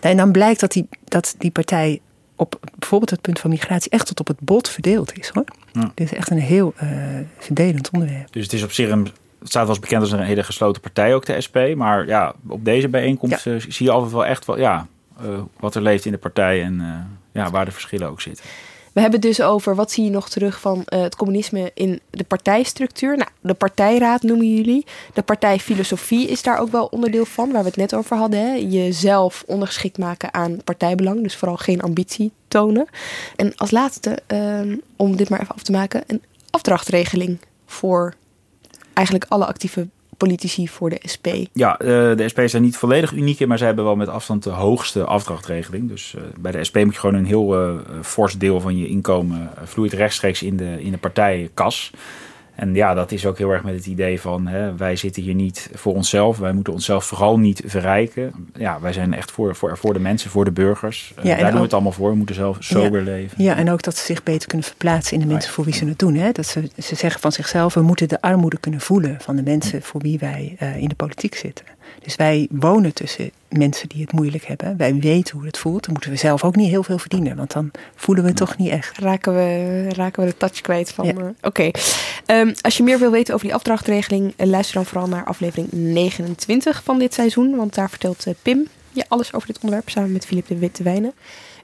[0.02, 2.02] Nou, en dan blijkt dat die, dat die partij
[2.36, 5.46] op bijvoorbeeld het punt van migratie echt tot op het bot verdeeld is hoor.
[5.72, 5.92] Ja.
[5.96, 6.90] Dit is echt een heel eh,
[7.38, 8.32] verdelend onderwerp.
[8.32, 9.08] Dus het is op zich een.
[9.40, 11.58] Het staat wel eens bekend als een hele gesloten partij, ook de SP.
[11.76, 14.88] Maar ja, op deze bijeenkomst zie je altijd wel echt wel, ja,
[15.22, 18.46] eh, wat er leeft in de partij en eh, ja, waar de verschillen ook zitten.
[18.98, 22.00] We hebben het dus over wat zie je nog terug van eh, het communisme in
[22.10, 23.18] de partijstructuur.
[23.18, 24.86] Nou, de partijraad noemen jullie.
[25.14, 28.40] De partijfilosofie is daar ook wel onderdeel van, waar we het net over hadden.
[28.40, 28.54] Hè?
[28.54, 32.88] Jezelf ondergeschikt maken aan partijbelang, dus vooral geen ambitie tonen.
[33.36, 38.14] En als laatste, ehm, om dit maar even af te maken, een afdrachtregeling voor
[38.98, 41.28] eigenlijk alle actieve politici voor de SP.
[41.54, 44.44] Ja, eh, de SP daar niet volledig uniek in, maar ze hebben wel met afstand
[44.44, 45.90] de hoogste afdrachtregeling.
[45.90, 48.88] Dus eh, bij de SP moet je gewoon een heel eh, fors deel van je
[48.88, 51.92] inkomen vloeit rechtstreeks in de, in de partijkas.
[52.58, 55.34] En ja, dat is ook heel erg met het idee van hè, wij zitten hier
[55.34, 56.38] niet voor onszelf.
[56.38, 58.32] Wij moeten onszelf vooral niet verrijken.
[58.54, 61.14] Ja, wij zijn echt voor, voor, voor de mensen, voor de burgers.
[61.16, 62.10] Eh, Ja, daar doen we het allemaal voor.
[62.10, 63.44] We moeten zelf sober leven.
[63.44, 65.86] Ja, en ook dat ze zich beter kunnen verplaatsen in de mensen voor wie ze
[65.86, 66.16] het doen.
[66.16, 66.32] Hè?
[66.32, 69.82] Dat ze, ze zeggen van zichzelf, we moeten de armoede kunnen voelen van de mensen
[69.82, 71.66] voor wie wij eh, in de politiek zitten.
[72.04, 74.78] Dus wij wonen tussen mensen die het moeilijk hebben.
[74.78, 75.84] Wij weten hoe het voelt.
[75.84, 78.58] Dan moeten we zelf ook niet heel veel verdienen, want dan voelen we het toch
[78.58, 78.98] niet echt.
[78.98, 81.06] Raken we, raken we de touch kwijt van.
[81.06, 81.14] Ja.
[81.14, 81.72] eh, Oké.
[82.26, 85.72] Ehm, als je meer wil weten over die afdrachtregeling, eh, luister dan vooral naar aflevering
[85.72, 87.56] 29 van dit seizoen.
[87.56, 90.84] Want daar vertelt eh, Pim je alles over dit onderwerp samen met Filip de Witte
[90.84, 91.14] Wijnen.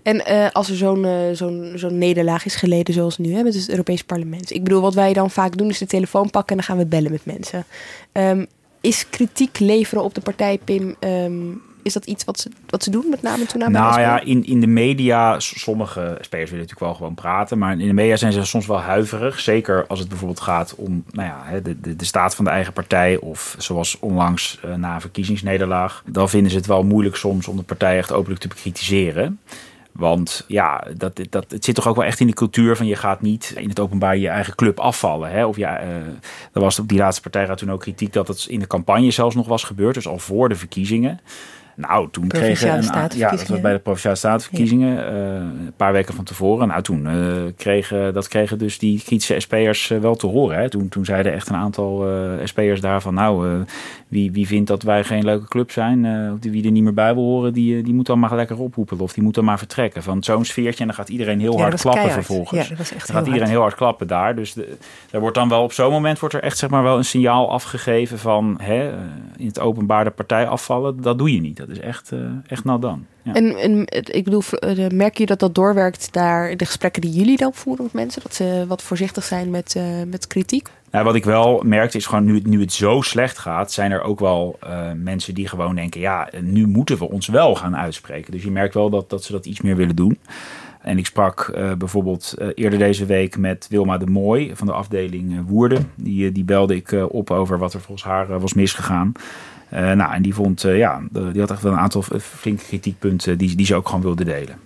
[0.01, 4.03] En als er zo'n zo'n zo'n nederlaag is geleden zoals nu hè, met het Europees
[4.03, 4.51] Parlement.
[4.53, 6.85] Ik bedoel, wat wij dan vaak doen is de telefoon pakken en dan gaan we
[6.85, 7.65] bellen met mensen.
[8.11, 8.45] Ehm,
[8.83, 11.51] is kritiek leveren op de partij, Pim, ehm,
[11.83, 14.45] is dat iets wat ze, wat ze doen, met name toen aan Nou ja, in,
[14.45, 18.31] in de media, sommige spelers willen natuurlijk wel gewoon praten, maar in de media zijn
[18.31, 19.39] ze soms wel huiverig.
[19.39, 22.73] Zeker als het bijvoorbeeld gaat om nou ja, de, de, de staat van de eigen
[22.73, 26.03] partij of zoals onlangs eh, na een verkiezingsnederlaag.
[26.05, 29.39] Dan vinden ze het wel moeilijk soms om de partij echt openlijk te bekritiseren.
[29.93, 32.95] Want ja, dat, dat, het zit toch ook wel echt in de cultuur van je
[32.95, 35.31] gaat niet in het openbaar je eigen club afvallen.
[35.31, 35.45] Hè?
[35.45, 35.95] Of ja, eh,
[36.53, 39.35] er was op die laatste partijraad toen ook kritiek dat het in de campagne zelfs
[39.35, 39.93] nog was gebeurd.
[39.93, 41.19] Dus al voor de verkiezingen.
[41.75, 42.83] Nou, toen kregen een,
[43.15, 46.67] ja, dat was bij de provinciale statenverkiezingen eh, een paar weken van tevoren.
[46.67, 47.15] Nou, toen eh,
[47.57, 50.57] kregen dat kregen dus die kritische SP'ers eh, wel te horen.
[50.57, 50.69] Hè.
[50.69, 52.07] Toen, toen zeiden echt een aantal
[52.43, 53.63] SP'ers daarvan, nou,
[54.07, 56.93] wie, wie vindt dat wij geen leuke club zijn, of die wie er niet meer
[56.93, 59.57] bij wil horen, die, die moet dan maar lekker ophoepelen of die moet dan maar
[59.57, 60.03] vertrekken.
[60.03, 62.25] Van zo'n sfeertje en dan gaat iedereen heel Ja, hard klappen keihard.
[62.25, 62.61] vervolgens.
[62.61, 63.51] Ja, dat was echt dan gaat heel iedereen hard.
[63.51, 64.35] heel hard klappen daar.
[64.35, 64.77] Dus de,
[65.11, 67.51] er wordt dan wel op zo'n moment wordt er echt zeg maar wel een signaal
[67.51, 68.91] afgegeven van hè,
[69.37, 71.01] in het openbaar de partij afvallen.
[71.01, 71.62] Dat doe je niet.
[71.67, 73.05] Dat is echt, uh, echt nat dan.
[73.21, 73.33] Ja.
[73.33, 77.37] En, en ik bedoel, uh, merk je dat dat doorwerkt naar de gesprekken die jullie
[77.37, 78.21] dan voeren met mensen?
[78.21, 80.69] Dat ze wat voorzichtig zijn met, uh, met kritiek?
[80.91, 84.01] Nou, wat ik wel merkte is gewoon nu, nu het zo slecht gaat, zijn er
[84.01, 84.59] ook wel
[84.95, 88.31] mensen die gewoon denken, ja, nu moeten we ons wel gaan uitspreken.
[88.31, 90.19] Dus je merkt wel dat, dat ze dat iets meer willen doen.
[90.83, 94.73] En ik sprak uh, bijvoorbeeld uh, eerder deze week met Wilma de Mooi van de
[94.73, 95.91] afdeling uh, Woerden.
[95.95, 99.11] Die, die belde ik op over wat er volgens haar was misgegaan.
[99.73, 103.65] Nou, en die vond, ja, die had echt wel een aantal flinke kritiekpunten die, die
[103.65, 104.59] ze ook gewoon wilde delen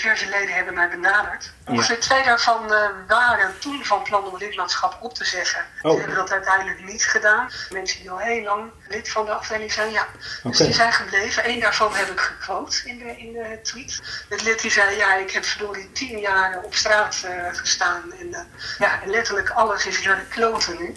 [0.00, 1.52] diverse leden hebben mij benaderd.
[1.66, 2.00] Ongeveer ja.
[2.00, 5.62] twee daarvan uh, waren toen van plan om lidmaatschap op te zeggen.
[5.82, 5.92] Oh.
[5.92, 7.50] Ze hebben dat uiteindelijk niet gedaan.
[7.70, 10.06] Mensen die al heel lang lid van de afdeling zijn, ja.
[10.42, 11.48] Dus die zijn gebleven.
[11.48, 14.24] Eén daarvan heb ik gequote in de, in de tweet.
[14.28, 18.12] Het lid die zei, ja, ik heb verdorie tien jaar op straat uh, gestaan.
[18.20, 18.38] En uh,
[18.78, 20.94] ja, letterlijk alles is naar de kloten nu.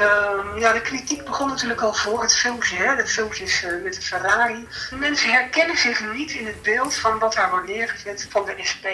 [0.00, 2.96] Uh, ja, de kritiek begon natuurlijk al voor het filmpje, hè?
[2.96, 4.66] de filmpjes uh, met de Ferrari.
[4.98, 8.86] Mensen herkennen zich niet in het beeld van wat daar wordt neergezet van de SP.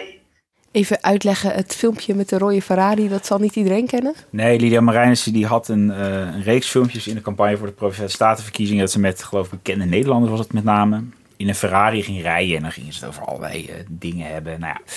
[0.70, 4.14] Even uitleggen, het filmpje met de rode Ferrari, dat zal niet iedereen kennen?
[4.30, 7.72] Nee, Lydia Marijnissen die had een, uh, een reeks filmpjes in de campagne voor de
[7.72, 8.82] Provinciale Statenverkiezingen.
[8.82, 11.02] Dat ze met, geloof ik, bekende Nederlanders was het met name,
[11.36, 12.56] in een Ferrari ging rijden.
[12.56, 14.60] En dan gingen ze het over allerlei uh, dingen hebben.
[14.60, 14.92] Nou ja,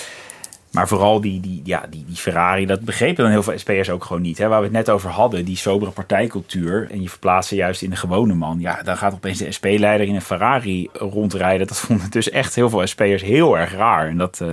[0.70, 4.04] maar vooral die, die, ja, die, die Ferrari, dat begrepen dan heel veel SP'ers ook
[4.04, 4.38] gewoon niet.
[4.38, 4.48] Hè?
[4.48, 6.90] Waar we het net over hadden, die sobere partijcultuur.
[6.90, 8.60] En je verplaatst ze juist in de gewone man.
[8.60, 11.66] Ja, dan gaat opeens de SP-leider in een Ferrari rondrijden.
[11.66, 14.08] Dat vonden dus echt heel veel SP'ers heel erg raar.
[14.08, 14.48] En dat, uh,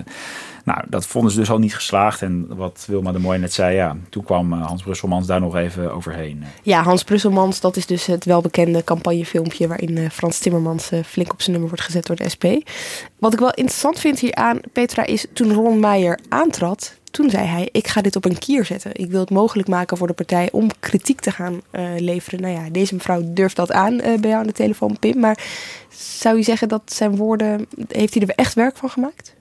[0.66, 2.22] nou, dat vonden ze dus al niet geslaagd.
[2.22, 5.56] En wat Wilma de Mooi net zei, ja, toen kwam eh, Hans Brusselmans daar nog
[5.56, 6.44] even overheen.
[6.64, 11.34] Ja, Hans Brusselmans, dat is dus het welbekende campagnefilmpje waarin uh, Frans Timmermans uh, flink
[11.34, 12.46] op zijn nummer wordt gezet door de SP.
[13.20, 17.70] Wat ik wel interessant vind hieraan, Petra, is toen Ron Meijer aantrad, toen zei hij:
[17.72, 18.92] Ik ga dit op een kier zetten.
[18.94, 21.62] Ik wil het mogelijk maken voor de partij om kritiek te gaan
[21.98, 22.42] leveren.
[22.42, 25.20] Nou ja, deze mevrouw durft dat aan bij jou aan de telefoon, Pim.
[25.20, 25.44] Maar
[25.90, 27.68] zou je zeggen dat zijn woorden.
[27.88, 29.36] Heeft hij er echt werk van gemaakt?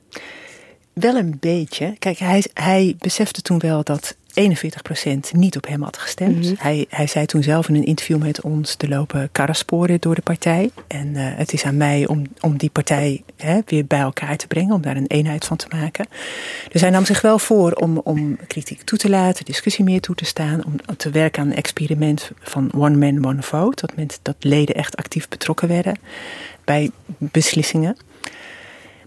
[0.94, 1.94] Wel een beetje.
[1.98, 6.36] Kijk, hij, hij besefte toen wel dat 41% niet op hem had gestemd.
[6.36, 6.54] Mm -hmm.
[6.58, 10.22] hij, hij zei toen zelf in een interview met ons te lopen karresporen door de
[10.22, 10.70] partij.
[10.86, 14.46] En uh, het is aan mij om, om die partij hè, weer bij elkaar te
[14.46, 16.06] brengen, om daar een eenheid van te maken.
[16.68, 20.14] Dus hij nam zich wel voor om, om kritiek toe te laten, discussie meer toe
[20.14, 23.86] te staan, om, om te werken aan een experiment van one man, one vote.
[23.86, 25.98] Dat, meant dat leden echt actief betrokken werden
[26.64, 27.96] bij beslissingen.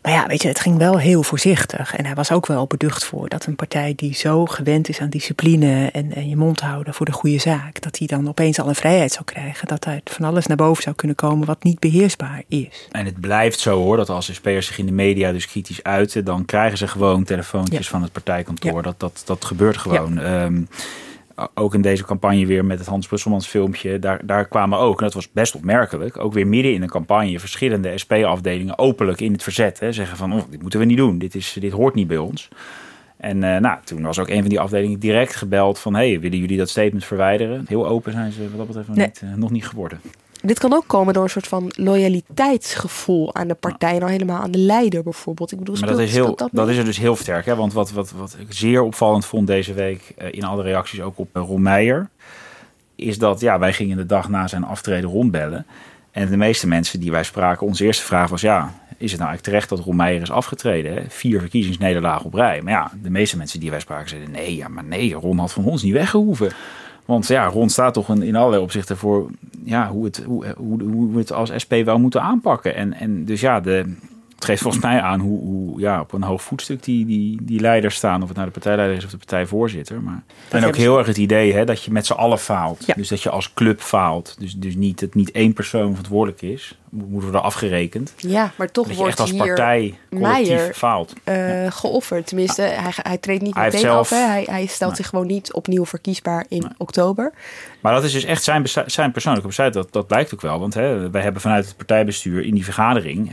[0.08, 1.96] Maar ja, weet je, het ging wel heel voorzichtig.
[1.96, 5.10] En hij was ook wel beducht voor dat een partij die zo gewend is aan
[5.10, 8.68] discipline en, en je mond houden voor de goede zaak, dat die dan opeens al
[8.68, 9.68] een vrijheid zou krijgen.
[9.68, 12.88] Dat er van alles naar boven zou kunnen komen wat niet beheersbaar is.
[12.92, 16.26] En het blijft zo hoor, dat als SP'ers zich in de media dus kritisch uiten,
[16.26, 17.92] dan krijgen ze gewoon telefoontjes ja.
[17.92, 18.76] van het partijkantoor.
[18.76, 18.82] Ja.
[18.82, 20.14] Dat, dat, dat gebeurt gewoon.
[20.14, 20.44] Ja.
[20.44, 20.68] Um,
[21.54, 25.06] ook in deze campagne weer met het Hans Brusselmans filmpje, daar, daar kwamen ook, en
[25.06, 29.44] dat was best opmerkelijk, ook weer midden in een campagne verschillende SP-afdelingen openlijk in het
[29.44, 29.80] verzet.
[29.80, 32.18] Hè, zeggen van, oh, dit moeten we niet doen, dit, is, dit hoort niet bij
[32.18, 32.50] ons.
[33.18, 36.40] En uh, nou, toen was ook een van die afdelingen direct gebeld van, hey, willen
[36.40, 37.66] jullie dat statement verwijderen?
[37.68, 39.06] Heel open zijn ze wat dat betreft nee.
[39.06, 40.00] niet, uh, nog niet geworden.
[40.42, 44.42] Dit kan ook komen door een soort van loyaliteitsgevoel aan de partij en al helemaal
[44.42, 45.52] aan de leider bijvoorbeeld.
[45.52, 47.46] Ik bedoel, maar dat is, heel, dat, dat is er dus heel sterk.
[47.46, 47.56] Hè?
[47.56, 51.18] Want wat, wat, wat ik zeer opvallend vond deze week uh, in alle reacties ook
[51.18, 52.10] op uh, Ron Meijer,
[52.96, 55.66] is dat ja, wij gingen de dag na zijn aftreden rondbellen.
[56.12, 59.30] En de meeste mensen die wij spraken, onze eerste vraag was ja, is het nou
[59.30, 60.94] eigenlijk terecht dat Ron Meijer is afgetreden?
[60.94, 61.02] Hè?
[61.08, 62.62] Vier verkiezingsnederlagen op rij.
[62.62, 65.54] Maar ja, de meeste mensen die wij spraken zeiden nee, ja, maar nee, Ron had
[65.54, 66.52] van ons niet weggehoeven.
[67.08, 69.30] Want ja, Ron staat toch in allerlei opzichten voor
[69.64, 72.76] ja, hoe, het, hoe, hoe, hoe we het als SP wel moeten aanpakken.
[72.76, 73.96] En, en dus ja, de,
[74.36, 77.60] het geeft volgens mij aan hoe, hoe ja, op een hoog voetstuk die, die, die
[77.60, 78.22] leiders staan.
[78.22, 80.02] Of het nou de partijleider is of de partijvoorzitter.
[80.02, 82.86] Maar en ook heel erg het idee hè, dat je met z'n allen faalt.
[82.86, 82.94] Ja.
[82.94, 84.36] Dus dat je als club faalt.
[84.40, 86.78] Dus, dus niet dat niet één persoon verantwoordelijk is.
[86.90, 88.14] Moet worden afgerekend.
[88.18, 91.14] Ja, maar toch wordt je echt als partij Meijer, faalt.
[91.26, 91.70] Uh, ja.
[91.70, 92.28] geofferd.
[92.28, 94.10] Tenminste, hij, hij treedt niet meteen zelf, af.
[94.10, 94.26] Hè.
[94.26, 95.02] Hij, hij stelt nee.
[95.02, 96.72] zich gewoon niet opnieuw verkiesbaar in nee.
[96.78, 97.34] oktober.
[97.82, 99.74] Maar dat is dus echt zijn, zijn persoonlijke besluit.
[99.74, 100.60] Dat, dat blijkt ook wel.
[100.60, 103.32] Want hè, wij hebben vanuit het partijbestuur in die vergadering...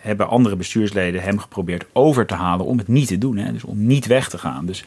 [0.00, 3.36] hebben andere bestuursleden hem geprobeerd over te halen om het niet te doen.
[3.36, 3.52] Hè.
[3.52, 4.66] Dus om niet weg te gaan.
[4.66, 4.84] Dus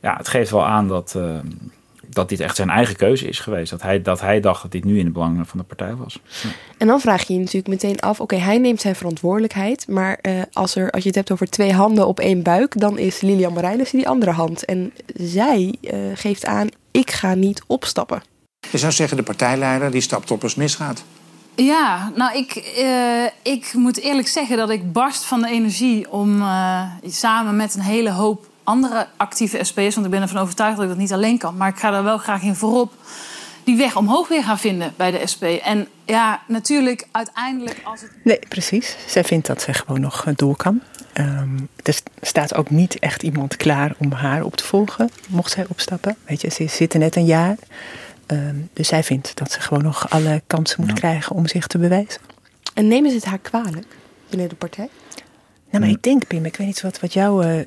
[0.00, 1.14] ja, het geeft wel aan dat...
[1.16, 1.38] Uh,
[2.10, 3.70] dat dit echt zijn eigen keuze is geweest.
[3.70, 6.20] Dat hij, dat hij dacht dat dit nu in het belang van de partij was.
[6.42, 6.48] Ja.
[6.78, 9.88] En dan vraag je je natuurlijk meteen af: oké, okay, hij neemt zijn verantwoordelijkheid.
[9.88, 12.98] Maar uh, als, er, als je het hebt over twee handen op één buik, dan
[12.98, 14.64] is Lilian Marijnissen die andere hand.
[14.64, 18.22] En zij uh, geeft aan: ik ga niet opstappen.
[18.70, 21.04] Je zou zeggen, de partijleider die stapt op als misgaat.
[21.54, 26.42] Ja, nou, ik, uh, ik moet eerlijk zeggen dat ik barst van de energie om
[27.06, 30.90] samen met een hele hoop andere actieve SP'ers, want ik ben ervan overtuigd dat ik
[30.90, 32.92] dat niet alleen kan, maar ik ga daar wel graag in voorop,
[33.64, 35.42] die weg omhoog weer gaan vinden bij de SP.
[35.42, 38.10] En ja, natuurlijk uiteindelijk als het...
[38.24, 38.96] Nee, precies.
[39.06, 40.80] Zij vindt dat ze gewoon nog eh, door kan.
[41.12, 45.66] Ehm, er staat ook niet echt iemand klaar om haar op te volgen, mocht zij
[45.68, 46.16] opstappen.
[46.26, 47.56] Weet je, ze zit er net een jaar.
[48.26, 51.78] Ehm, dus zij vindt dat ze gewoon nog alle kansen moet krijgen om zich te
[51.78, 52.20] bewijzen.
[52.74, 53.96] En nemen ze het haar kwalijk
[54.28, 54.88] binnen de partij?
[55.70, 57.60] Nou, maar ik denk, Pim, ik weet niet wat, wat jou, uh,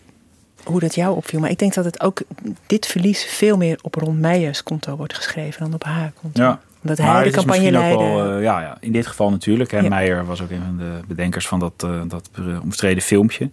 [0.64, 1.40] hoe dat jou opviel.
[1.40, 2.22] Maar ik denk dat het ook
[2.66, 6.42] dit verlies veel meer op Ron Meijers konto wordt geschreven dan op haar konto.
[6.42, 6.60] Ja.
[6.82, 8.04] Omdat hij de campagne leidde.
[8.04, 9.72] uh, ja, ja, in dit geval natuurlijk.
[9.72, 9.80] Hè.
[9.80, 9.90] Ja.
[9.90, 12.30] Meijer was ook een van de bedenkers van dat, uh, dat
[12.64, 13.50] omstreden filmpje.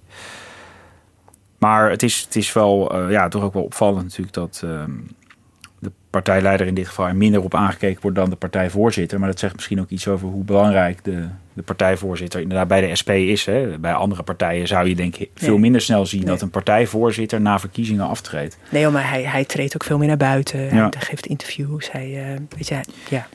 [1.59, 4.91] Maar het is, het is wel, ja, toch ook wel opvallend natuurlijk dat ehm,
[6.11, 9.19] partijleider in dit geval er minder op aangekeken wordt dan de partijvoorzitter.
[9.19, 12.97] Maar dat zegt misschien ook iets over hoe belangrijk de, de partijvoorzitter inderdaad bij de
[13.01, 13.45] SP is.
[13.45, 13.79] Hè.
[13.79, 15.59] Bij andere partijen zou je denk ik veel Nee.
[15.59, 16.29] minder snel zien Nee.
[16.29, 18.59] dat een partijvoorzitter na verkiezingen aftreedt.
[18.71, 20.75] Nee, maar hij, hij treedt ook veel meer naar buiten.
[20.75, 20.89] Ja.
[20.91, 21.93] Hij geeft interviews.
[21.93, 23.27] Hij, eh, weet je, ja.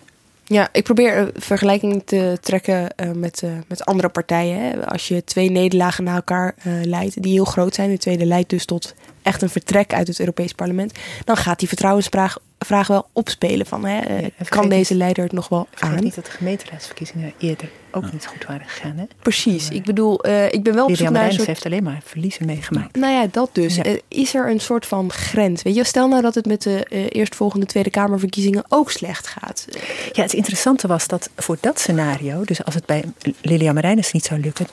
[0.45, 4.59] Ja, ik probeer een vergelijking te trekken eh, met, eh, met andere partijen.
[4.59, 4.86] Hè.
[4.88, 7.89] Als je twee nederlagen na elkaar eh, leidt, die heel groot zijn.
[7.89, 10.99] De tweede leidt dus tot echt een vertrek uit het Europees Parlement.
[11.25, 13.86] Dan gaat die vertrouwensvraag vraag wel opspelen van...
[13.86, 16.04] Hè, eh, kan deze leider het nog wel aan?
[16.04, 18.97] niet dat de gemeenteraadsverkiezingen eerder ook niet goed waren gegaan.
[18.97, 19.04] Hè?
[19.21, 19.69] Precies.
[19.69, 21.47] Ik bedoel, eh, ik ben wel op zoek Lilian naar een soort...
[21.47, 22.95] heeft alleen maar verliezen meegemaakt.
[22.95, 23.76] Nou ja, dat dus.
[23.76, 23.84] Ja.
[23.84, 25.62] Eh, is er een soort van grens?
[25.62, 29.67] Weet je, stel nou dat het met de eerstvolgende Tweede Kamerverkiezingen ook slecht gaat.
[30.12, 33.04] Ja, het interessante was dat voor dat scenario, dus als het bij
[33.41, 34.67] Lilian Marijnissen niet zou lukken,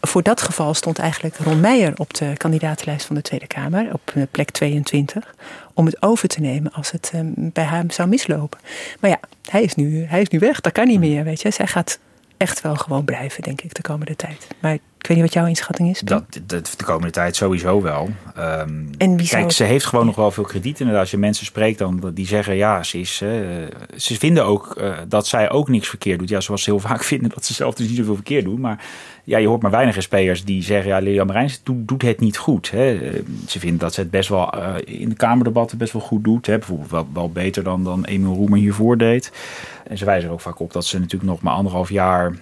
[0.00, 4.12] voor dat geval stond eigenlijk Ron Meijer op de kandidatenlijst van de Tweede Kamer, op
[4.14, 5.34] eh, plek 22,
[5.74, 8.60] om het over te nemen als het eh, bij hem zou mislopen.
[9.00, 9.20] Maar ja,
[9.50, 11.50] hij is nu, hij is nu weg, dat kan niet meer, weet je.
[11.50, 11.98] Zij gaat
[12.36, 14.46] echt wel gewoon blijven, denk ik, de komende tijd.
[14.60, 16.00] Maar ik weet niet wat jouw inschatting is.
[16.00, 18.08] Dat, dat de komende tijd sowieso wel.
[18.36, 20.78] Ehm, En wie kijk, ze heeft gewoon nog wel veel krediet.
[20.78, 23.20] Inderdaad, als je mensen spreekt dan die zeggen, ja, ze is.
[23.22, 23.30] eh,
[23.96, 26.28] ze vinden ook eh, dat zij ook niks verkeerd doet.
[26.28, 28.60] Ja, zoals ze heel vaak vinden dat ze zelf dus niet zoveel verkeerd doen.
[28.60, 28.84] Maar
[29.24, 32.70] ja, je hoort maar weinig SP'ers die zeggen, ja, Lilian Marijns doet, het niet goed.
[32.70, 32.94] Hè.
[32.94, 36.46] Eh, Ze vinden dat ze het best wel in de Kamerdebatten best wel goed doet.
[36.46, 36.58] Hè.
[36.58, 39.32] Bijvoorbeeld wel, wel beter dan, dan Emiel Roemer hiervoor deed.
[39.86, 42.32] En ze wijzen er ook vaak op dat ze natuurlijk nog maar anderhalf jaar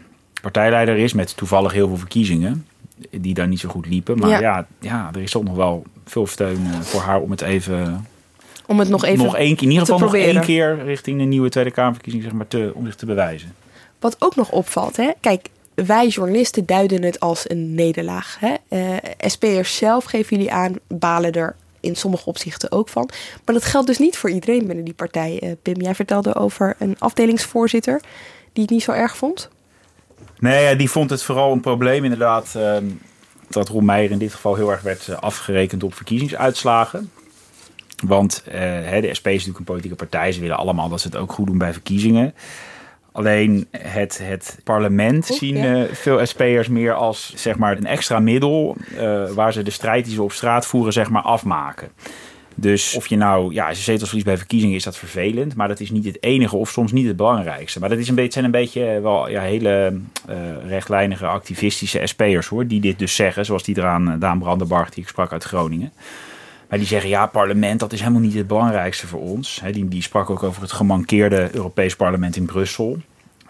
[0.42, 2.66] partijleider is met toevallig heel veel verkiezingen
[3.10, 4.18] die daar niet zo goed liepen.
[4.18, 4.40] Maar Ja.
[4.40, 8.06] ja, ja, er is toch nog wel veel steun eh, voor haar om het even,
[8.66, 11.24] om het nog even nog één keer, in ieder geval nog één keer richting de
[11.24, 13.54] nieuwe Tweede Kamerverkiezing, zeg maar, te, om zich te bewijzen.
[13.98, 15.10] Wat ook nog opvalt, hè?
[15.20, 18.36] kijk, wij journalisten duiden het als een nederlaag.
[18.40, 18.54] Hè?
[18.68, 23.08] Eh, SP'ers zelf geven jullie aan, balen er in sommige opzichten ook van.
[23.44, 25.38] Maar dat geldt dus niet voor iedereen binnen die partij.
[25.40, 28.00] Eh, Pim, jij vertelde over een afdelingsvoorzitter
[28.52, 29.48] die het niet zo erg vond.
[30.38, 32.84] Nee, ja, die vond het vooral een probleem inderdaad ehm,
[33.48, 37.10] dat Meijer in dit geval heel erg werd eh, afgerekend op verkiezingsuitslagen.
[38.04, 38.52] Want eh,
[39.00, 40.32] de SP is natuurlijk een politieke partij.
[40.32, 42.34] Ze willen allemaal dat ze het ook goed doen bij verkiezingen.
[43.12, 45.84] Alleen het, het parlement Oeh, zien ja.
[45.84, 48.76] eh, veel SP'ers meer als zeg maar, een extra middel...
[49.34, 51.88] waar ze de strijd die ze op straat voeren zeg maar, afmaken.
[52.54, 55.54] Dus of je nou, ja, als je zetels verliest bij verkiezingen is dat vervelend.
[55.54, 57.80] Maar dat is niet het enige of soms niet het belangrijkste.
[57.80, 60.36] Maar dat is een beetje, zijn een beetje eh, wel ja, hele eh,
[60.66, 62.66] rechtlijnige activistische SP'ers hoor.
[62.66, 63.44] Die dit dus zeggen.
[63.44, 65.92] Zoals die eraan, eh, Daan Brandenbarg die ik sprak uit Groningen.
[66.68, 69.62] Maar die zeggen, ja, parlement, dat is helemaal niet het belangrijkste voor ons.
[69.72, 72.98] Die, die sprak ook over het gemankeerde Europees parlement in Brussel.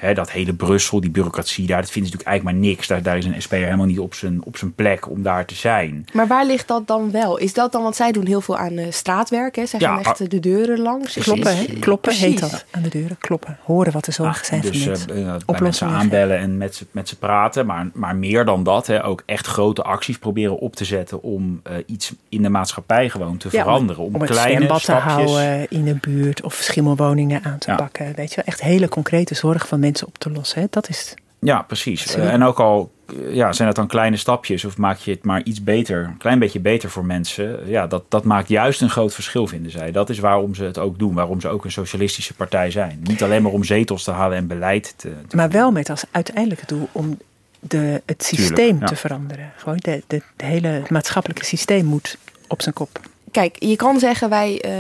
[0.03, 2.87] Hè, dat hele Brussel, die bureaucratie daar, dat vinden ze natuurlijk eigenlijk maar niks.
[2.87, 5.55] Daar, daar is een SP'er helemaal niet op zijn, op zijn plek om daar te
[5.55, 6.05] zijn.
[6.13, 7.37] Maar waar ligt dat dan wel?
[7.39, 9.57] Is dat dan, want zij doen heel veel aan eh, straatwerk.
[9.57, 9.67] Hè?
[9.67, 11.15] Zij Ja, gaan echt eh, de deuren langs.
[11.19, 11.65] Kloppen, hè?
[11.81, 13.17] kloppen heet dat aan de deuren.
[13.19, 13.59] Kloppen.
[13.63, 15.09] Horen wat de zorgen Ah, zijn dus van eh, mensen.
[15.09, 17.67] eh, bij mensen Oplossingen aanbellen en met ze, met ze praten.
[17.67, 21.61] Maar, maar meer dan dat, hè, ook echt grote acties proberen op te zetten om
[21.63, 24.03] eh, iets in de maatschappij gewoon te Ja, veranderen.
[24.05, 24.85] Om, om het kleine stapjes.
[24.85, 27.77] te houden in de buurt of schimmelwoningen aan te Ja.
[27.77, 28.13] pakken.
[28.17, 30.61] Weet je wel, echt hele concrete zorg van mensen op te lossen.
[30.61, 30.67] Hè?
[30.71, 32.15] Dat is Ja, precies.
[32.15, 35.25] Eh, en ook al eh, ja, zijn het dan kleine stapjes of maak je het
[35.25, 37.69] maar iets beter, een klein beetje beter voor mensen.
[37.69, 39.93] Ja, dat, dat maakt juist een groot verschil, vinden zij.
[39.93, 43.01] Dat is waarom ze het ook doen, waarom ze ook een socialistische partij zijn.
[43.03, 46.05] Niet alleen maar om zetels te halen en beleid te, te Maar wel met als
[46.11, 47.19] uiteindelijke doel om
[47.61, 48.87] de, het systeem Tuurlijk, ja.
[48.87, 49.53] te veranderen.
[49.57, 53.01] Gewoon de, de, de hele maatschappelijke systeem moet op zijn kop.
[53.31, 54.71] Kijk, je kan zeggen wij, eh,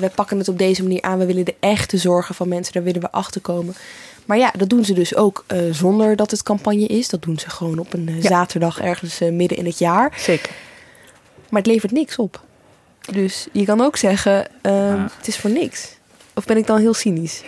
[0.00, 1.18] wij pakken het op deze manier aan.
[1.18, 3.74] We willen de echte zorgen van mensen, daar willen we achter komen.
[4.24, 7.08] Maar ja, dat doen ze dus ook eh, zonder dat het campagne is.
[7.08, 8.28] Dat doen ze gewoon op een eh, Ja.
[8.28, 10.12] zaterdag ergens eh, midden in het jaar.
[10.18, 10.50] Zeker.
[11.48, 12.42] Maar het levert niks op.
[13.12, 15.08] Dus je kan ook zeggen, ehm, Ja.
[15.18, 15.88] het is voor niks.
[16.34, 17.42] Of ben ik dan heel cynisch?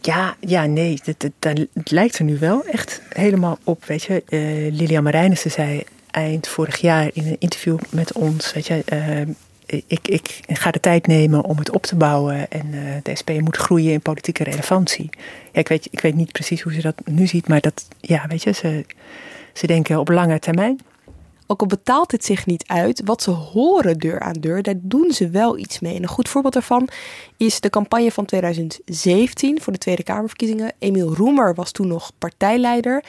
[0.00, 3.84] Ja, ja nee, het, het, het, het lijkt er nu wel echt helemaal op.
[3.84, 4.40] Weet je, Eh,
[4.72, 9.00] Lilian Marijnissen zei eind vorig jaar in een interview met ons, weet je, eh,
[9.66, 12.50] ik, ik ga de tijd nemen om het op te bouwen.
[12.50, 15.10] En uh, de SP moet groeien in politieke relevantie.
[15.52, 18.26] Ja, ik, weet, ik weet niet precies hoe ze dat nu ziet, maar dat, ja,
[18.28, 18.84] weet je, ze,
[19.52, 20.80] ze denken op lange termijn.
[21.46, 25.12] Ook al betaalt het zich niet uit, wat ze horen deur aan deur, daar doen
[25.12, 25.96] ze wel iets mee.
[25.96, 26.88] En een goed voorbeeld daarvan
[27.36, 30.72] is de campagne van 2017 voor de Tweede Kamerverkiezingen.
[30.78, 33.04] Emiel Roemer was toen nog partijleider.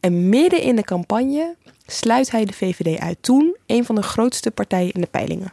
[0.00, 1.54] En midden in de campagne
[1.86, 3.16] sluit hij de VVD uit.
[3.20, 5.52] Toen een van de grootste partijen in de peilingen.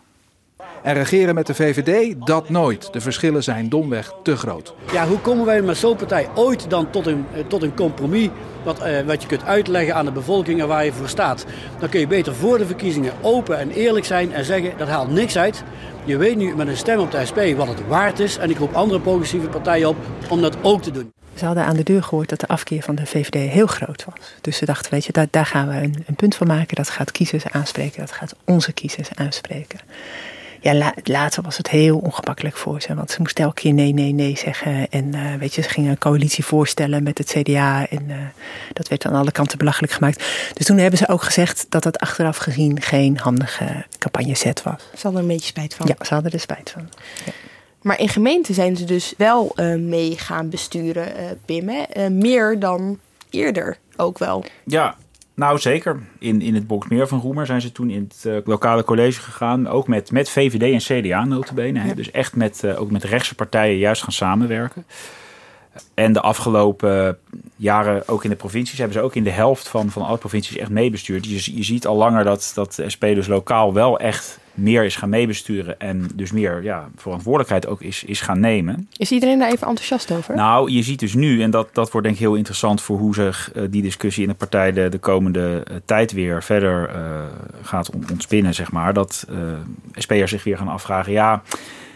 [0.85, 2.93] En regeren met de VVD, dat nooit.
[2.93, 4.73] De verschillen zijn domweg te groot.
[4.91, 8.29] Ja, hoe komen wij met zo'n partij ooit dan tot een, eh, tot een compromis...
[8.63, 11.45] Wat, uh, wat je kunt uitleggen aan de bevolking en waar je voor staat?
[11.79, 14.73] Dan kun je beter voor de verkiezingen open en eerlijk zijn en zeggen...
[14.77, 15.63] dat haalt niks uit.
[16.03, 18.37] Je weet nu met een stem op de SP wat het waard is.
[18.37, 19.97] En ik roep andere progressieve partijen op
[20.29, 21.11] om dat ook te doen.
[21.35, 24.33] Ze hadden aan de deur gehoord dat de afkeer van de VVD heel groot was.
[24.41, 26.75] Dus ze dachten, weet je, daar, daar gaan we een, een punt van maken.
[26.75, 27.99] Dat gaat kiezers aanspreken.
[27.99, 29.79] Dat gaat onze kiezers aanspreken
[30.71, 32.95] ja, later was het heel ongemakkelijk voor ze.
[32.95, 34.89] Want ze moesten elke keer nee, nee, nee zeggen.
[34.89, 37.87] En uh, weet je, ze gingen een coalitie voorstellen met het CDA.
[37.89, 38.15] En uh,
[38.73, 40.23] dat werd aan alle kanten belachelijk gemaakt.
[40.53, 44.81] Dus toen hebben ze ook gezegd dat het achteraf gezien geen handige campagnezet was.
[44.81, 45.87] Ze hadden er een beetje spijt van.
[45.87, 46.89] Ja, ze hadden er spijt van.
[47.25, 47.31] Ja.
[47.81, 51.69] Maar in gemeenten zijn ze dus wel uh, mee gaan besturen, Pim.
[51.69, 52.09] Hè?
[52.09, 52.99] meer dan
[53.29, 54.45] eerder ook wel.
[54.63, 54.95] Ja,
[55.35, 55.99] nou, zeker.
[56.19, 59.67] In, in het Boksmeer van Roemer zijn ze toen in het uh, lokale college gegaan.
[59.67, 61.85] Ook met, met VVD en CDA notabene.
[61.85, 61.93] Ja.
[61.93, 64.85] Dus echt met, uh, ook met rechtse partijen juist gaan samenwerken.
[65.93, 67.17] En de afgelopen
[67.55, 70.57] jaren, ook in de provincies, hebben ze ook in de helft van, van alle provincies
[70.57, 71.25] echt meebestuurd.
[71.25, 74.95] Je, je ziet al langer dat, dat de SP dus lokaal wel echt meer is
[74.95, 78.89] gaan meebesturen en dus meer ja, verantwoordelijkheid ook is, is gaan nemen.
[78.97, 80.35] Is iedereen daar even enthousiast over?
[80.35, 83.13] Nou, je ziet dus nu, en dat, dat wordt denk ik heel interessant voor hoe
[83.13, 87.21] zich uh, die discussie in de partij de, de komende uh, tijd weer verder uh,
[87.61, 88.93] gaat ontspinnen, zeg maar.
[88.93, 89.27] Dat
[89.93, 91.41] SP'ers zich weer gaan afvragen, ja,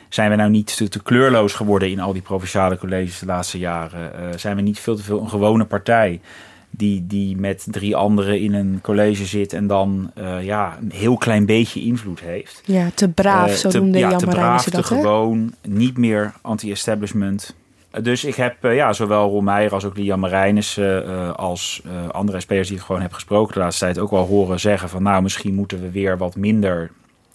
[0.09, 3.57] zijn we nou niet te, te, kleurloos geworden in al die provinciale colleges de laatste
[3.57, 4.39] jaren?
[4.39, 6.21] zijn we niet veel te veel een gewone partij?
[6.69, 11.17] Die, die met drie anderen in een college zit en dan uh, ja, een heel
[11.17, 12.61] klein beetje invloed heeft.
[12.65, 16.33] Ja, te braaf, uh, zo te, noemde ja, Jan te braaf, te gewoon, niet meer
[16.41, 17.55] anti-establishment.
[18.01, 22.77] Dus ik heb ja, zowel Ron Meijer als ook Lian Marijnissen als andere SP'ers die
[22.77, 25.81] ik gewoon heb gesproken de laatste tijd ook wel horen zeggen van nou misschien moeten
[25.81, 26.91] we weer wat minder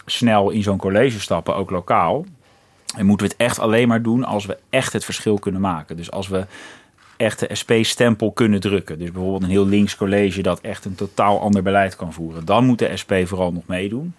[0.06, 2.24] snel in zo'n college stappen, ook lokaal.
[2.96, 5.96] En moeten we het echt alleen maar doen als we echt het verschil kunnen maken.
[5.96, 6.46] Dus als we
[7.16, 8.98] echt de SP-stempel kunnen drukken.
[8.98, 12.44] Dus bijvoorbeeld een heel links college dat echt een totaal ander beleid kan voeren.
[12.44, 14.14] Dan moet de SP vooral nog meedoen.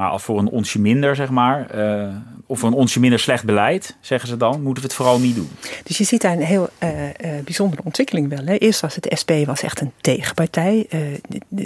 [0.00, 2.08] Maar als voor een onsje minder, zeg maar, uh,
[2.46, 5.34] of voor een onsje minder slecht beleid, zeggen ze dan, moeten we het vooral niet
[5.34, 5.48] doen.
[5.82, 7.12] Dus je ziet daar een heel uh, uh,
[7.44, 8.44] bijzondere ontwikkeling wel.
[8.44, 8.54] Hè?
[8.54, 10.86] Eerst was het SP was echt een tegenpartij,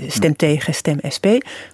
[0.09, 1.27] stem tegen, stem SP.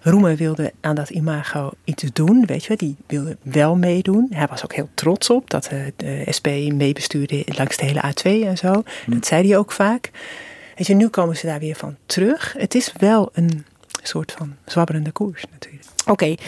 [0.03, 4.27] Roemer wilde aan dat imago iets doen, weet je, die wilde wel meedoen.
[4.31, 8.57] Hij was ook heel trots op dat de SP meebestuurde langs de hele A2 en
[8.57, 8.83] zo.
[9.05, 9.13] Hm.
[9.13, 10.11] Dat zei hij ook vaak.
[10.77, 12.55] Weet je, nu komen ze daar weer van terug.
[12.59, 13.65] Het is wel een
[14.03, 15.85] soort van zwabberende koers natuurlijk.
[16.01, 16.11] Oké.
[16.11, 16.39] Okay.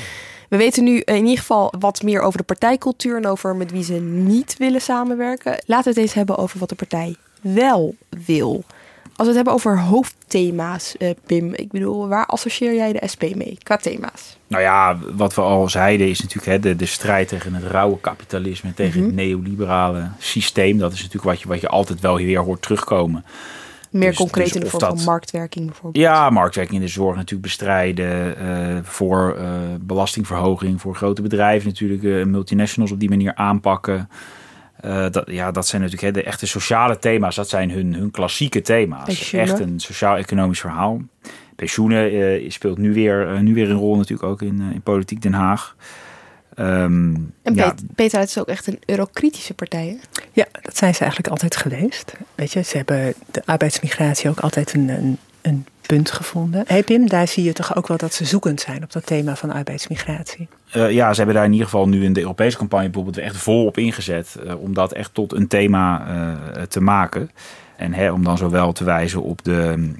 [0.49, 3.85] We weten nu in ieder geval wat meer over de partijcultuur en over met wie
[3.85, 5.63] ze niet willen samenwerken.
[5.67, 7.95] Laten we het eens hebben over wat de partij wel
[8.27, 8.65] wil.
[9.17, 13.23] Als we het hebben over hoofdthema's, uh, Pim, ik bedoel, waar associeer jij de SP
[13.35, 14.37] mee qua thema's?
[14.47, 18.01] Nou ja, wat we al zeiden is natuurlijk hè, de, de strijd tegen het rauwe
[18.01, 19.17] kapitalisme, tegen mm -hmm.
[19.19, 20.79] het neoliberale systeem.
[20.79, 23.25] Dat is natuurlijk wat je, wat je altijd wel weer hoort terugkomen.
[23.93, 26.05] Meer dus, concreet dus in de vorm van marktwerking bijvoorbeeld.
[26.05, 28.43] Ja, marktwerking in de zorg natuurlijk bestrijden.
[28.43, 29.51] Uh, voor uh,
[29.81, 32.03] belastingverhoging voor grote bedrijven natuurlijk.
[32.03, 34.09] Uh, multinationals op die manier aanpakken.
[35.11, 37.35] dat, ja, dat zijn natuurlijk hè, de echte sociale thema's.
[37.35, 39.05] Dat zijn hun, hun klassieke thema's.
[39.05, 39.51] Pensioenen.
[39.51, 41.01] Echt een sociaal-economisch verhaal.
[41.57, 45.77] Pensioenen speelt nu weer, nu weer een rol natuurlijk ook in, in politiek Den Haag.
[46.59, 47.75] Um, en ja.
[47.95, 49.87] Peter, het is ook echt een eurokritische partij.
[49.87, 50.21] Hè?
[50.33, 52.13] Ja, dat zijn ze eigenlijk altijd geweest.
[52.35, 56.65] Weet je, ze hebben de arbeidsmigratie ook altijd een, een, een punt gevonden.
[56.67, 59.37] Hey Pim, daar zie je toch ook wel dat ze zoekend zijn op dat thema
[59.37, 60.49] van arbeidsmigratie.
[60.77, 63.37] Uh, ja, ze hebben daar in ieder geval nu in de Europese campagne bijvoorbeeld echt
[63.37, 64.37] volop ingezet.
[64.45, 67.31] Uh, om dat echt tot een thema uh, te maken.
[67.77, 69.91] En hè, om dan zowel te wijzen op de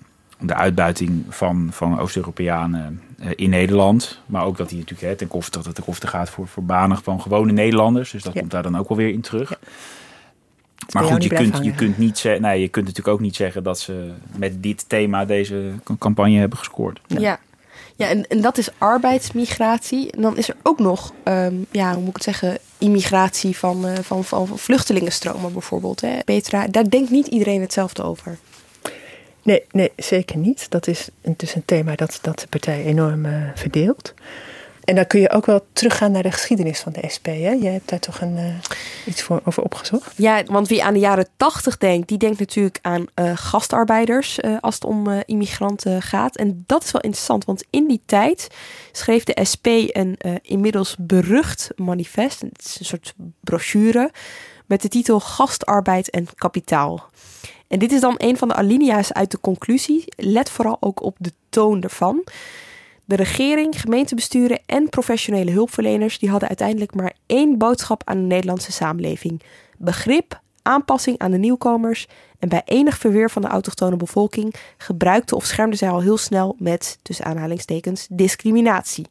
[0.43, 3.01] de uitbuiting van, van Oost-Europeanen
[3.35, 4.21] in Nederland.
[4.27, 6.65] Maar ook dat die natuurlijk hè, ten koste, dat het ten koste gaat voor, voor
[6.65, 8.11] banen van gewone Nederlanders.
[8.11, 8.41] Dus dat ja.
[8.41, 9.51] komt daar dan ook wel weer in terug.
[9.51, 9.57] Ja.
[10.93, 13.63] Maar goed, je kunt, je, kunt niet zeggen, nee, je kunt natuurlijk ook niet zeggen
[13.63, 17.01] dat ze met dit thema deze campagne hebben gescoord.
[17.07, 17.39] Ja, ja.
[17.97, 20.11] ja en, en dat is arbeidsmigratie.
[20.11, 23.87] En dan is er ook nog, um, ja, hoe moet ik het zeggen, immigratie van,
[23.87, 26.01] uh, van, van, van vluchtelingenstromen bijvoorbeeld.
[26.01, 26.19] Hè.
[26.25, 28.39] Petra, daar denkt niet iedereen hetzelfde over.
[29.43, 30.71] Nee, nee, zeker niet.
[30.71, 34.15] Dat is dus een thema dat, dat de partij enorm uh, verdeelt.
[34.85, 37.27] En dan kun je ook wel teruggaan naar de geschiedenis van de SP.
[37.27, 37.51] Hè?
[37.51, 38.55] Jij hebt daar toch een, uh,
[39.07, 40.13] iets voor, over opgezocht?
[40.17, 44.75] Ja, want wie aan de jaren tachtig denkt, die denkt natuurlijk aan uh, gastarbeiders als
[44.75, 46.37] het om immigranten gaat.
[46.37, 48.47] En dat is wel interessant, want in die tijd
[48.93, 52.41] schreef de SP een inmiddels berucht manifest.
[52.41, 54.11] Het is een soort brochure
[54.73, 57.05] met de titel Gastarbeid en Kapitaal.
[57.69, 60.05] En dit is dan een van de alinea's uit de conclusie.
[60.17, 62.25] Let vooral ook op de toon ervan.
[63.05, 68.73] De regering, gemeentebesturen en professionele hulpverleners die hadden uiteindelijk maar één boodschap aan de Nederlandse
[68.73, 69.43] samenleving:
[69.79, 72.07] begrip, aanpassing aan de nieuwkomers
[72.39, 76.57] en bij enig verweer van de autochtone bevolking gebruikte of schermde zij al heel snel
[76.59, 79.07] met, tussen aanhalingstekens, discriminatie.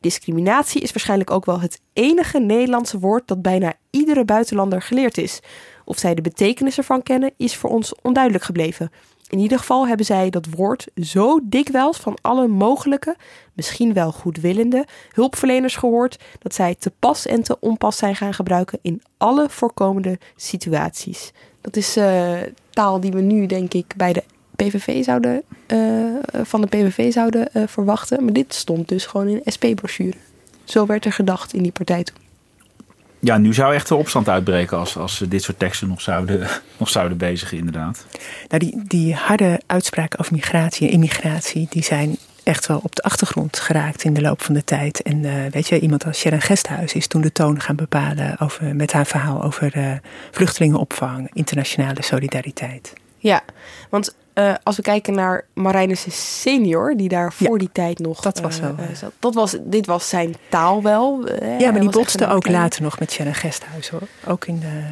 [0.00, 5.40] Discriminatie is waarschijnlijk ook wel het enige Nederlandse woord dat bijna iedere buitenlander geleerd is.
[5.84, 8.90] Of zij de betekenis ervan kennen, is voor ons onduidelijk gebleven.
[9.28, 13.16] In ieder geval hebben zij dat woord zo dikwijls van alle mogelijke,
[13.52, 18.78] misschien wel goedwillende hulpverleners gehoord dat zij te pas en te onpas zijn gaan gebruiken
[18.82, 21.32] in alle voorkomende situaties.
[21.60, 22.38] Dat is uh,
[22.70, 24.22] taal die we nu, denk ik, bij de
[24.64, 25.78] PVV zouden, uh,
[26.42, 28.24] van de PVV zouden uh, verwachten.
[28.24, 30.16] Maar dit stond dus gewoon in de SP-brochure.
[30.64, 32.16] Zo werd er gedacht in die partij toen.
[33.18, 36.48] Ja, nu zou echt de opstand uitbreken als, als ze dit soort teksten nog zouden,
[36.78, 38.06] nog zouden bezigen, inderdaad.
[38.48, 43.02] Nou, die, die harde uitspraken over migratie en immigratie, die zijn echt wel op de
[43.02, 45.02] achtergrond geraakt in de loop van de tijd.
[45.02, 48.76] En uh, weet je, iemand als Sharon Gesthuis is toen de toon gaan bepalen over,
[48.76, 49.92] met haar verhaal over uh,
[50.30, 52.92] vluchtelingenopvang, internationale solidariteit.
[53.18, 53.42] Ja,
[53.90, 58.20] want uh, als we kijken naar Marijnissen senior, die daar voor die tijd nog...
[58.20, 58.74] Dat was wel.
[58.80, 61.28] Uh, zat, dat was, dit was zijn taal wel.
[61.58, 64.02] Ja, maar die botste ook later nog met Sharon Gesthuis hoor.
[64.26, 64.82] Ook in de,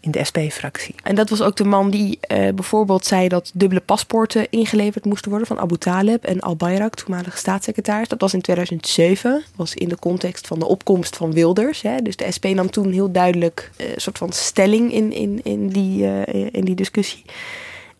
[0.00, 0.94] in de SP-fractie.
[1.02, 5.48] En dat was ook de man die bijvoorbeeld zei dat dubbele paspoorten ingeleverd moesten worden
[5.48, 8.08] van Abu Talib en Al Bayrak, toenmalige staatssecretaris.
[8.08, 11.82] Dat was in 2007, was in de context van de opkomst van Wilders.
[11.82, 12.02] Hè.
[12.02, 16.24] Dus de SP nam toen heel duidelijk een soort van stelling in, in, in, die,
[16.50, 17.24] in die discussie.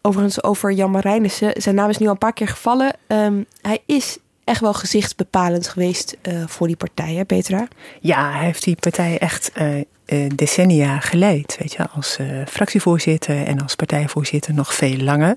[0.06, 1.52] Overigens over Jan Marijnissen.
[1.62, 2.96] Zijn naam is nu al een paar keer gevallen.
[3.06, 7.68] Um, hij is echt wel gezichtsbepalend geweest uh, voor die partij, hè Petra?
[8.00, 11.56] Ja, hij heeft die partij echt uh, uh, decennia geleid.
[11.58, 15.36] Weet je, als fractievoorzitter en als partijvoorzitter nog veel langer.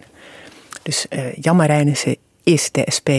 [0.84, 1.06] Dus
[1.36, 3.10] Jan Marijnissen is de SP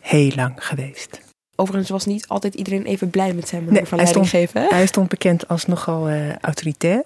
[0.00, 1.20] heel lang geweest.
[1.56, 4.66] Overigens was niet altijd iedereen even blij met zijn manier nee, van leiding geven.
[4.68, 7.04] Hij stond bekend als nogal autoritair,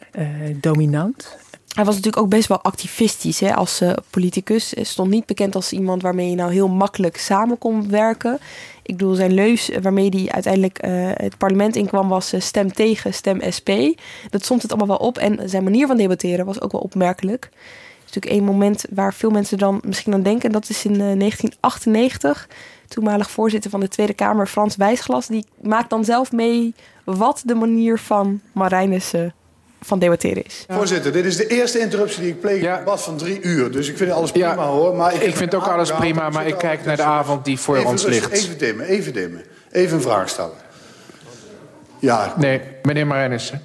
[0.60, 1.36] dominant.
[1.72, 4.74] Hij was natuurlijk ook best wel activistisch hè, als uh, politicus.
[4.80, 8.38] Stond niet bekend als iemand waarmee je nou heel makkelijk samen kon werken.
[8.82, 13.14] Ik bedoel, zijn leus waarmee hij uiteindelijk uh, het parlement inkwam was uh, stem tegen,
[13.14, 13.70] stem SP.
[14.30, 15.18] Dat stond het allemaal wel op.
[15.18, 17.44] En zijn manier van debatteren was ook wel opmerkelijk.
[17.44, 20.52] Het is natuurlijk één moment waar veel mensen dan misschien aan denken.
[20.52, 22.48] Dat is in 1998.
[22.88, 25.26] Toenmalig voorzitter van de Tweede Kamer, Frans Wijsglas.
[25.26, 29.34] Die maakt dan zelf mee wat de manier van Marijnissen
[29.84, 30.64] van debatteren is.
[30.68, 33.70] Voorzitter, dit is de eerste interruptie die ik pleeg in een debat van drie uur.
[33.70, 34.96] Dus ik vind alles prima hoor.
[34.96, 37.84] Maar ik, ik vind ook alles prima, maar ik kijk naar de avond die voor
[37.84, 38.30] ons ligt.
[38.30, 39.42] Even dimmen, even dimmen.
[39.70, 40.56] Even een vraag stellen.
[41.98, 42.34] Ja.
[42.38, 43.62] Nee, meneer Marijnissen.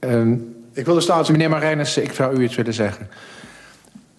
[0.00, 0.32] Uh,
[0.72, 1.30] ik wil de staats...
[1.30, 3.08] Meneer Marijnissen, ik zou u iets willen zeggen.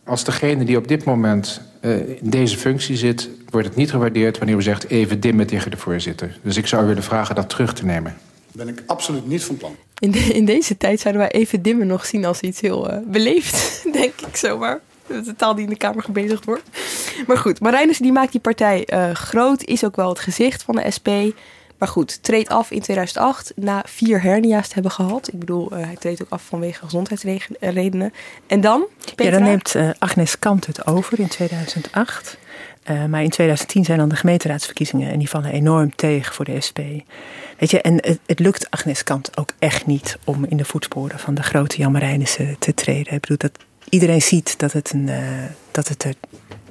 [0.03, 3.29] Als degene die op dit moment uh, in deze functie zit...
[3.49, 6.37] wordt het niet gewaardeerd wanneer u zegt even dimmen tegen de voorzitter.
[6.41, 8.17] Dus ik zou u willen vragen dat terug te nemen.
[8.51, 9.75] Ben ik absoluut niet van plan.
[9.99, 13.83] In, in deze tijd zouden wij even dimmen nog zien als iets heel uh, beleefd,
[13.99, 14.79] denk ik zomaar.
[15.07, 16.63] De taal die in de Kamer gebezigd wordt.
[17.27, 20.75] Maar goed, Marijnissen die maakt die partij uh, groot, is ook wel het gezicht van
[20.75, 21.09] de SP.
[21.77, 25.27] Maar goed, treedt af in 2008 na vier hernia's te hebben gehad.
[25.27, 28.13] Ik bedoel, uh, hij treedt ook af vanwege gezondheidsredenen.
[28.47, 28.85] En dan?
[29.15, 29.23] Petra?
[29.25, 32.37] Ja, dan neemt Agnes Kant het over in 2008.
[32.89, 36.61] Uh, maar in 2010 zijn dan de gemeenteraadsverkiezingen en die vallen enorm tegen voor de
[36.67, 36.79] SP.
[37.57, 41.19] Weet je, en het, het, lukt Agnes Kant ook echt niet om in de voetsporen
[41.19, 43.13] van de grote Jan Marijnissen te treden.
[43.13, 43.51] Ik bedoel, dat
[43.89, 45.17] iedereen ziet dat het, een, uh,
[45.71, 46.13] dat het er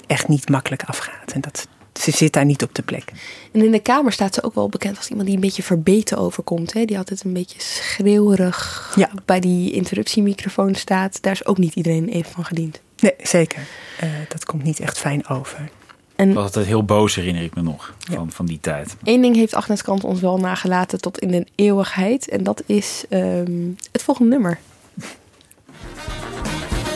[0.07, 1.33] echt niet makkelijk afgaat.
[1.33, 1.69] En dat
[2.01, 3.13] ze zit daar niet op de plek.
[3.53, 6.19] En in de Kamer staat ze ook wel bekend als iemand die een beetje verbeten
[6.19, 6.73] overkomt.
[6.73, 6.85] Hè?
[6.85, 9.11] Die altijd een beetje schreeuwerig ja.
[9.25, 11.23] bij die interruptiemicrofoon staat.
[11.23, 12.81] Daar is ook niet iedereen even van gediend.
[13.01, 13.63] Nee, zeker.
[14.05, 15.69] Uh, dat komt niet echt fijn over.
[16.17, 18.97] En was altijd heel boos, herinner ik me nog, van, van die tijd.
[19.05, 22.29] Eén ding heeft Agnes Kant ons wel nagelaten tot in de eeuwigheid.
[22.29, 24.59] En dat is um, het volgende nummer.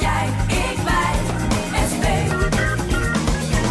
[0.01, 1.15] Jij, ik, wij,
[1.91, 2.05] SP.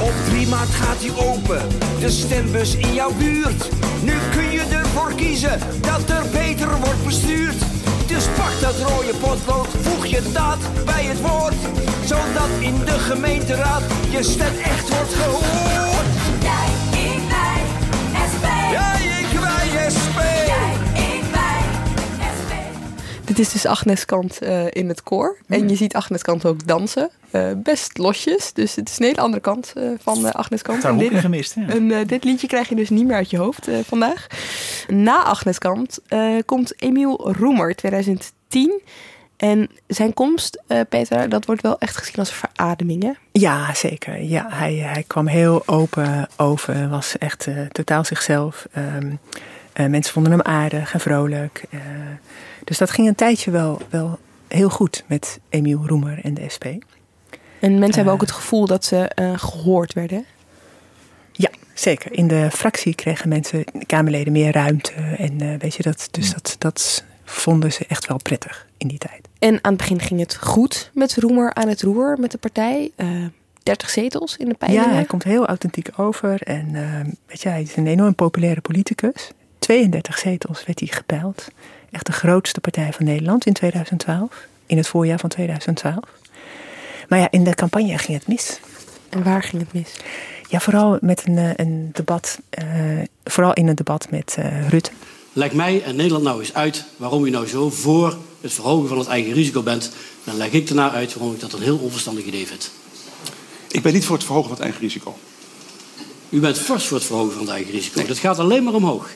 [0.02, 1.62] Op 3 maart gaat hij open,
[2.00, 3.70] de stembus in jouw buurt.
[4.04, 7.69] Nu kun je ervoor kiezen dat er beter wordt bestuurd.
[8.10, 11.54] Dus pak dat rode potlood, voeg je daad bij het woord.
[12.06, 15.99] Zodat in de gemeenteraad je stem echt wordt gehoord.
[23.40, 25.38] Dit is dus Agnes Kant uh, in het koor.
[25.48, 27.10] En je ziet Agnes Kant ook dansen.
[27.32, 28.54] Uh, best losjes.
[28.54, 30.82] Dus het is een hele andere kant uh, van Agnes Kant.
[30.82, 31.56] Daar heb gemist.
[31.56, 31.68] Ja.
[31.68, 34.28] En dit liedje krijg je dus niet meer uit je hoofd vandaag.
[34.88, 36.00] Na Agnes Kant
[36.46, 38.82] komt Emiel Roemer 2010.
[39.38, 43.12] En zijn komst, uh, Peter, dat wordt wel echt gezien als verademing, hè?
[43.32, 44.22] Ja, zeker.
[44.24, 48.68] Ja, hij, hij kwam heel open over, was echt uh, totaal zichzelf.
[48.78, 49.20] Um,
[49.80, 51.64] uh, mensen vonden hem aardig en vrolijk.
[52.70, 56.66] Dus dat ging een tijdje wel, wel heel goed met Emiel Roemer en de SP.
[57.60, 60.26] En mensen hebben ook het gevoel dat ze gehoord werden?
[61.32, 62.14] Ja, zeker.
[62.14, 64.92] In de fractie kregen mensen, Kamerleden, meer ruimte.
[65.18, 69.28] En weet je, dat, dus dat, dat vonden ze echt wel prettig in die tijd.
[69.40, 72.92] En aan het begin ging het goed met Roemer aan het roer met de partij.
[72.96, 73.30] Uh, eh,
[73.64, 74.90] 30 zetels in de peilingen.
[74.90, 76.42] Ja, hij komt heel authentiek over.
[76.42, 76.72] En
[77.26, 79.32] weet je, hij is een enorm populaire politicus.
[79.60, 81.48] 32 zetels werd hij gepeild.
[81.92, 84.48] Echt de grootste partij van Nederland in 2012.
[84.66, 85.98] In het voorjaar van 2012.
[87.08, 88.60] Maar ja, in de campagne ging het mis.
[89.10, 89.96] En waar ging het mis?
[90.50, 92.40] Ja, vooral met een, eh, een debat.
[92.64, 94.92] Uh, vooral in een debat met uh, Rutte.
[95.34, 98.98] Leg mij en Nederland nou eens uit waarom u nou zo voor het verhogen van
[98.98, 99.92] het eigen risico bent.
[100.24, 102.72] Dan leg ik daarna uit waarom ik dat een heel onverstandig idee vind.
[103.72, 105.18] Ik ben niet voor het verhogen van het eigen risico.
[106.30, 108.06] U bent fors voor het verhogen van het eigen risico.
[108.06, 109.10] Dat gaat alleen maar omhoog.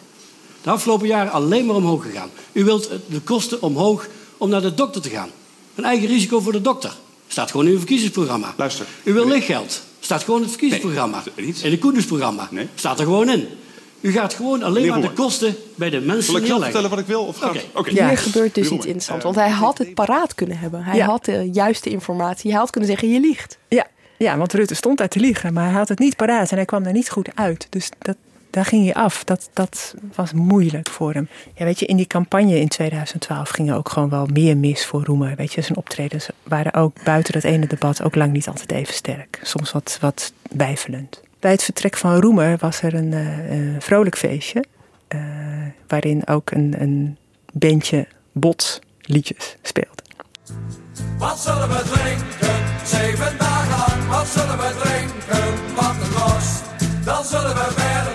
[0.64, 2.30] De afgelopen jaren alleen maar omhoog gegaan.
[2.52, 4.08] U wilt de kosten omhoog
[4.38, 5.30] om naar de dokter te gaan.
[5.76, 6.96] Een eigen risico voor de dokter.
[7.28, 8.54] Staat gewoon in uw verkiezingsprogramma.
[8.58, 8.86] Luister.
[9.04, 9.82] U wil lichtgeld.
[10.00, 11.24] Staat gewoon in het verkiezingsprogramma.
[11.36, 12.48] Nee, in het koendersprogramma.
[12.52, 12.68] Nee.
[12.76, 13.48] Staat er gewoon in.
[14.02, 17.00] U gaat gewoon alleen maar de kosten bij de mensen Zal ik zelf vertellen wat
[17.00, 17.24] ik wil?
[17.24, 17.66] Of okay.
[17.74, 18.08] okay.
[18.08, 19.24] Hier gebeurt dus iets interessants.
[19.24, 20.84] Want hij had het paraat kunnen hebben.
[20.84, 22.52] Hij had de juiste informatie.
[22.52, 23.58] Hij had kunnen zeggen, je liegt.
[23.68, 23.88] Ja.
[24.18, 25.54] ja, want Rutte stond daar te liegen.
[25.54, 27.68] Maar hij had het niet paraat en hij kwam daar niet goed uit.
[27.70, 28.16] Dus dat,
[28.54, 29.24] daar ging hij af.
[29.24, 31.30] Dat, dat was moeilijk voor hem.
[31.56, 35.04] Ja, weet je, in die campagne in 2012 ging ook gewoon wel meer mis voor
[35.04, 35.36] Roemer.
[35.36, 38.94] Weet je, zijn optredens waren ook buiten dat ene debat ook lang niet altijd even
[38.94, 39.40] sterk.
[39.42, 41.22] Soms wat, wat weifelend.
[41.40, 44.64] Bij het vertrek van Roemer was er een, uh, vrolijk feestje.
[45.16, 45.22] Uh,
[45.88, 47.18] waarin ook een, een
[47.54, 50.04] bandje botsliedjes speelde.
[51.18, 52.86] Wat zullen we drinken?
[52.86, 54.10] Zeven dagen lang.
[54.10, 55.76] Wat zullen we drinken?
[55.76, 56.62] Wat een los.
[57.06, 58.13] Dan zullen we werken.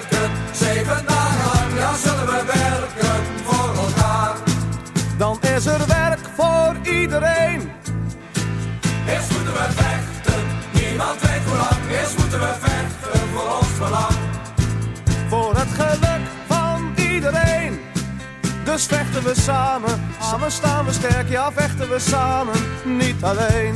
[18.78, 22.54] Dus vechten we samen, samen staan we sterk, ja vechten we samen,
[22.84, 23.74] niet alleen.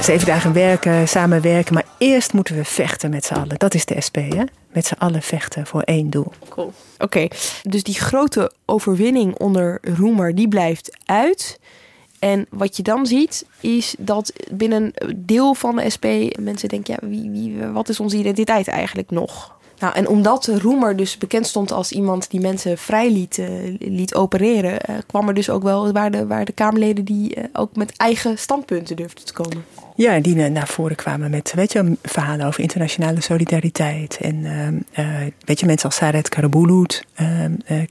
[0.00, 3.58] Zeven dagen werken, samenwerken, maar eerst moeten we vechten met z'n allen.
[3.58, 4.44] Dat is de SP, hè?
[4.72, 6.32] Met z'n allen vechten voor één doel.
[6.48, 6.72] Cool.
[6.98, 7.28] Oké,
[7.62, 11.60] dus die grote overwinning onder Roemer, die blijft uit.
[12.18, 16.06] En wat je dan ziet, is dat binnen een deel van de SP
[16.38, 19.54] mensen denken: ja, wie, wie, wat is onze identiteit eigenlijk nog?
[19.78, 23.48] Nou, en omdat Roemer dus bekend stond als iemand die mensen vrij liet, uh,
[23.78, 27.44] liet opereren, uh, kwam er dus ook wel waar de, waar de Kamerleden die uh,
[27.52, 29.64] ook met eigen standpunten durfden te komen.
[29.96, 34.18] Ja, die naar voren kwamen met weet je, verhalen over internationale solidariteit.
[34.20, 34.42] En
[35.44, 37.04] weet je, mensen als Saret Karabulut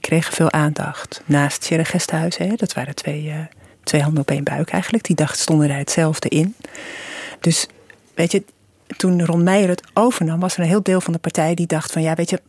[0.00, 1.22] kregen veel aandacht.
[1.24, 3.32] Naast Sjerre Gesthuizen, dat waren twee
[3.84, 5.04] twee handen op één buik eigenlijk.
[5.04, 6.54] Die dacht, stonden er hetzelfde in.
[7.40, 7.66] Dus
[8.14, 8.44] weet je,
[8.96, 11.92] toen Ron Meijer het overnam, was er een heel deel van de partij die dacht
[11.92, 12.40] van ja, weet je,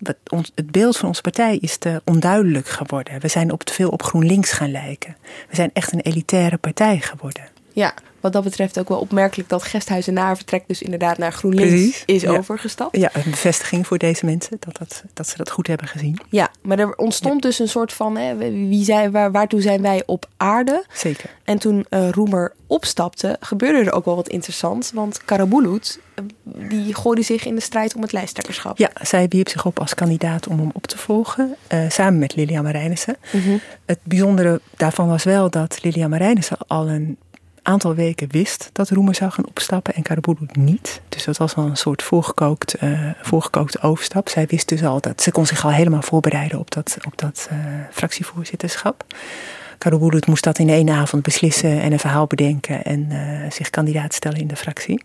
[0.55, 3.19] het beeld van onze partij is te onduidelijk geworden.
[3.19, 5.15] We zijn op te veel op GroenLinks gaan lijken.
[5.49, 7.54] We zijn echt een elitaire partij geworden.
[7.75, 11.33] Ja, wat dat betreft ook wel opmerkelijk dat Gesthuizen na haar vertrek dus inderdaad naar
[11.33, 12.31] GroenLinks Precies, is ja.
[12.31, 12.97] overgestapt.
[12.97, 16.19] Ja, een bevestiging voor deze mensen dat, dat, dat ze dat goed hebben gezien.
[16.29, 18.35] Ja, maar er ontstond dus een soort van, hè,
[18.67, 20.85] wie zijn, waar, waartoe zijn wij op aarde?
[20.93, 21.29] Zeker.
[21.43, 24.91] En toen uh, Roemer opstapte, gebeurde er ook wel wat interessants.
[24.91, 25.99] Want Karabulut,
[26.43, 28.77] die gooide zich in de strijd om het lijsttrekkerschap.
[28.77, 32.35] Ja, zij wierp zich op als kandidaat om hem op te volgen, uh, samen met
[32.35, 33.17] Lilian Marijnissen.
[33.31, 33.59] Mm -hmm.
[33.85, 37.17] Het bijzondere daarvan was wel dat Lilian Marijnissen al een
[37.65, 41.01] aantal weken wist dat Roemer zou gaan opstappen en Karabulut niet.
[41.09, 44.29] Dus dat was wel een soort voorgekookt, uh, voorgekookte overstap.
[44.29, 47.49] Zij wist dus al dat ze kon zich al helemaal voorbereiden op dat, op dat
[47.51, 47.57] uh,
[47.91, 49.05] fractievoorzitterschap.
[49.77, 54.13] Karabulut moest dat in één avond beslissen en een verhaal bedenken en uh, zich kandidaat
[54.13, 55.03] stellen in de fractie.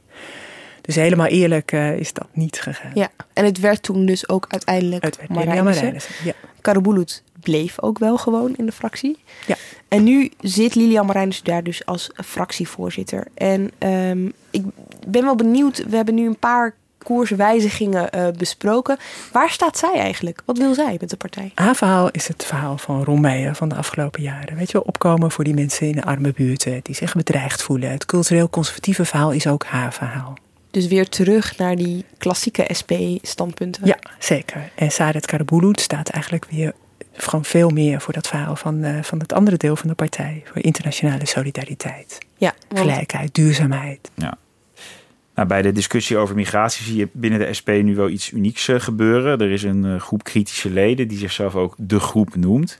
[0.80, 2.90] Dus helemaal eerlijk is dat niet gegaan.
[2.94, 6.14] Ja, en het werd toen dus ook uiteindelijk het werd Marijnissen.
[6.24, 6.32] Ja.
[6.60, 9.18] Karabulut bleef ook wel gewoon in de fractie.
[9.46, 9.56] Ja.
[9.88, 13.26] En nu zit Lilian Marijnissen daar dus als fractievoorzitter.
[13.34, 14.62] En um, ik
[15.06, 18.98] ben wel benieuwd, we hebben nu een paar koerswijzigingen uh, besproken.
[19.32, 20.42] Waar staat zij eigenlijk?
[20.44, 21.52] Wat wil zij met de partij?
[21.54, 24.56] Haar verhaal is het verhaal van Ron Meijer van de afgelopen jaren.
[24.56, 27.90] Weet je wel, opkomen voor die mensen in de arme buurten die zich bedreigd voelen.
[27.90, 30.34] Het cultureel conservatieve verhaal is ook haar verhaal.
[30.70, 33.86] Dus weer terug naar die klassieke SP-standpunten.
[33.86, 34.70] Ja, zeker.
[34.74, 36.72] En Saadet Karabulut staat eigenlijk weer
[37.28, 40.42] gewoon veel meer voor dat verhaal van, uh, van het andere deel van de partij.
[40.44, 44.10] Voor internationale solidariteit, ja, gelijkheid, duurzaamheid.
[44.14, 44.38] Ja.
[45.34, 48.68] Nou, bij de discussie over migratie zie je binnen de SP nu wel iets unieks
[48.68, 49.40] uh, gebeuren.
[49.40, 52.78] Er is een uh, groep kritische leden die zichzelf ook de groep noemt.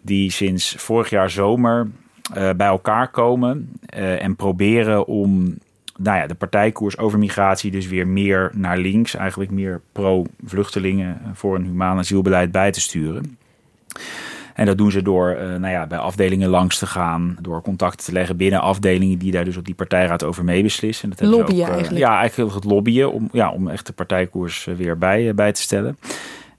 [0.00, 1.88] Die sinds vorig jaar zomer
[2.32, 3.72] bij elkaar komen
[4.18, 5.58] en proberen om
[5.98, 11.54] nou ja, de partijkoers over migratie dus weer meer naar links, eigenlijk meer pro-vluchtelingen voor
[11.54, 13.38] een humaan asielbeleid bij te sturen.
[14.54, 18.06] En dat doen ze door uh, nou ja, bij afdelingen langs te gaan, door contacten
[18.06, 21.10] te leggen binnen afdelingen die daar dus op die partijraad over meebeslissen.
[21.10, 22.04] Dat lobbyen ook, uh, eigenlijk.
[22.04, 25.62] Ja, eigenlijk het lobbyen om, ja, om echt de partijkoers uh, weer bij, bij te
[25.62, 25.98] stellen.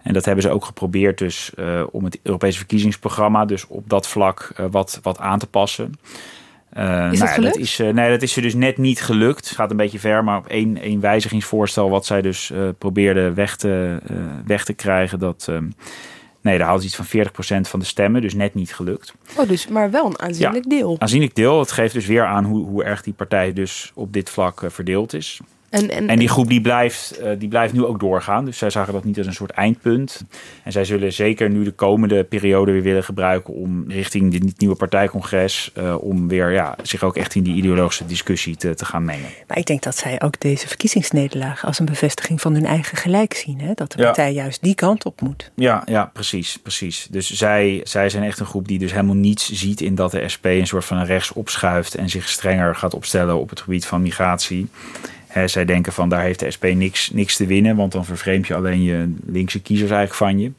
[0.02, 1.52] En dat hebben ze ook geprobeerd dus
[1.92, 5.94] om het Europese verkiezingsprogramma dus op dat vlak wat, wat aan te passen.
[6.78, 9.48] Uh, is nou ja, dat is, uh, nee, dat is er dus net niet gelukt.
[9.48, 13.34] Het gaat een beetje ver, maar op één, één wijzigingsvoorstel wat zij dus uh, probeerden
[13.34, 14.00] weg te,
[14.46, 15.68] weg te krijgen, dat, ehm,
[16.42, 19.14] nee, daar houdt iets van 40% van de stemmen, dus net niet gelukt.
[19.38, 20.96] Oh, dus maar wel een aanzienlijk ja, deel.
[21.00, 21.60] Aanzienlijk deel.
[21.60, 25.14] Het geeft dus weer aan hoe, hoe erg die partij dus op dit vlak verdeeld
[25.14, 25.40] is.
[25.70, 28.46] En, en, en, die groep die blijft, uh, die blijft nu ook doorgaan.
[28.46, 30.26] Dus zij zagen dat niet als een soort eindpunt.
[30.64, 34.76] En zij zullen zeker nu de komende periode weer willen gebruiken om richting dit nieuwe
[34.76, 39.06] partijcongres, uh, om weer ja, zich ook echt in die ideologische discussie te, te gaan
[39.06, 39.30] mengen.
[39.48, 43.34] Maar ik denk dat zij ook deze verkiezingsnederlaag als een bevestiging van hun eigen gelijk
[43.34, 43.60] zien.
[43.60, 43.72] Hè?
[43.74, 44.42] Dat de partij ja.
[44.42, 45.52] juist die kant op moet.
[45.56, 47.08] Ja, ja precies, precies.
[47.12, 50.30] Dus zij, zij zijn echt een groep die dus helemaal niets ziet in dat de
[50.34, 54.02] SP een soort van rechts opschuift en zich strenger gaat opstellen op het gebied van
[54.02, 54.70] migratie.
[55.46, 58.56] Zij denken van daar heeft de SP niks, niks te winnen, want dan vervreemd je
[58.56, 60.52] alleen je linkse kiezers eigenlijk van je.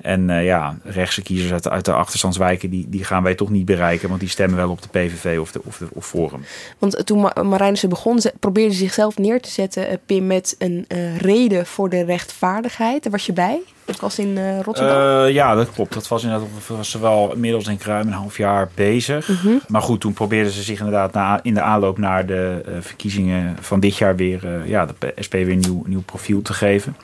[0.00, 3.50] En uh, ja, rechtse kiezers uit de, uit de achterstandswijken, die, die gaan wij toch
[3.50, 6.44] niet bereiken, want die stemmen wel op de PVV of, de, of, de, of Forum.
[6.78, 11.66] Want toen Marijnissen begon, ze probeerde zichzelf neer te zetten, Pim, met een uh, reden
[11.66, 13.02] voor de rechtvaardigheid.
[13.02, 13.60] Daar was je bij?
[13.84, 15.28] Dat was in Rotterdam?
[15.28, 15.94] ja, dat klopt.
[15.94, 19.28] Dat was inderdaad was ze wel inmiddels denk ik ruim een half jaar bezig.
[19.28, 19.60] Mm -hmm.
[19.68, 23.80] Maar goed, toen probeerden ze zich inderdaad na, in de aanloop naar de verkiezingen van
[23.80, 26.96] dit jaar weer, ja, de SP weer een nieuw, nieuw profiel te geven.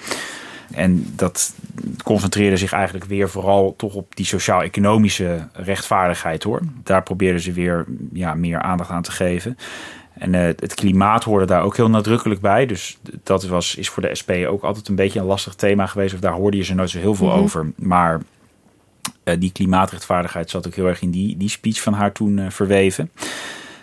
[0.74, 1.54] En dat
[2.04, 6.60] concentreerde zich eigenlijk weer vooral toch op die sociaal-economische rechtvaardigheid hoor.
[6.82, 9.56] Daar probeerden ze weer ja, meer aandacht aan te geven.
[10.18, 12.66] En uh, het klimaat hoorde daar ook heel nadrukkelijk bij.
[12.66, 16.14] Dus dat was, is voor de SP ook altijd een beetje een lastig thema geweest.
[16.14, 17.42] Of daar hoorde je ze nooit zo heel veel mm -hmm.
[17.42, 17.72] over.
[17.76, 18.20] Maar
[19.24, 22.50] uh, die klimaatrechtvaardigheid zat ook heel erg in die, die speech van haar toen uh,
[22.50, 23.10] verweven.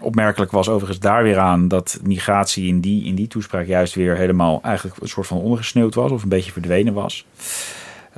[0.02, 4.16] Opmerkelijk was overigens daar weer aan dat migratie in die, in die toespraak juist weer
[4.16, 7.26] helemaal eigenlijk een soort van ondergesneeuwd was of een beetje verdwenen was.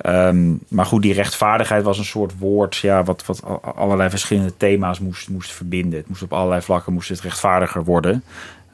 [0.05, 3.43] Um, maar goed, die rechtvaardigheid was een soort woord ja, wat, wat
[3.75, 5.99] allerlei verschillende thema's moest, moest verbinden.
[5.99, 8.23] Het moest op allerlei vlakken moest het rechtvaardiger worden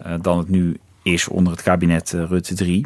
[0.05, 2.85] uh, dan het nu is onder het kabinet uh, Rutte 3.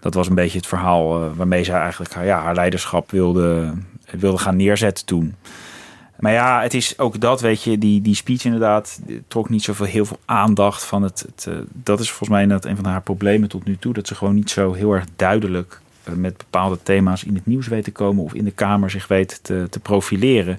[0.00, 3.72] Dat was een beetje het verhaal uh, waarmee zij eigenlijk ja, haar leiderschap wilde,
[4.10, 5.34] wilde gaan neerzetten toen.
[6.20, 9.86] Maar ja, het is ook dat, weet je, die, die speech inderdaad trok niet zoveel
[9.86, 11.24] heel veel aandacht van het.
[11.26, 13.92] het uh, dat is volgens mij inderdaad een van haar problemen tot nu toe.
[13.92, 17.68] Dat ze gewoon niet zo heel erg duidelijk uh, met bepaalde thema's in het nieuws
[17.68, 20.58] weet te komen of in de Kamer zich weet te, te profileren.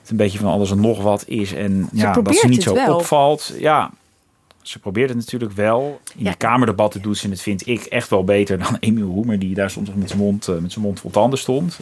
[0.00, 2.62] Het een beetje van alles en nog wat is en ze ja, dat ze niet
[2.62, 2.94] zo wel.
[2.94, 3.54] opvalt.
[3.58, 3.90] Ja,
[4.62, 6.00] ze probeert het natuurlijk wel.
[6.16, 6.30] In ja.
[6.30, 9.70] de Kamerdebatten doet ze het, vind ik, echt wel beter dan Emiel Roemer, die daar
[9.70, 11.78] soms met zijn mond, uh, met zijn mond vol tanden stond.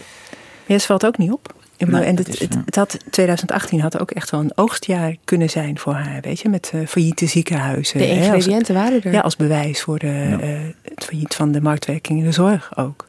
[0.67, 1.55] Ja, ze valt ook niet op.
[1.79, 5.51] Bedoel, en het, is, het, het, had, 2018 had ook echt wel een oogstjaar kunnen
[5.51, 7.99] zijn voor haar, weet je, met uh, failliete ziekenhuizen.
[7.99, 9.13] De ingrediënten hè, als, waren er.
[9.13, 10.41] Ja, als bewijs voor de, ja.
[10.41, 13.05] uh, het failliet van de marktwerking in de zorg ook.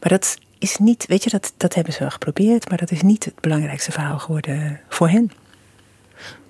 [0.00, 3.02] Maar dat is niet, weet je, dat, dat hebben ze wel geprobeerd, maar dat is
[3.02, 5.30] niet het belangrijkste verhaal geworden voor hen.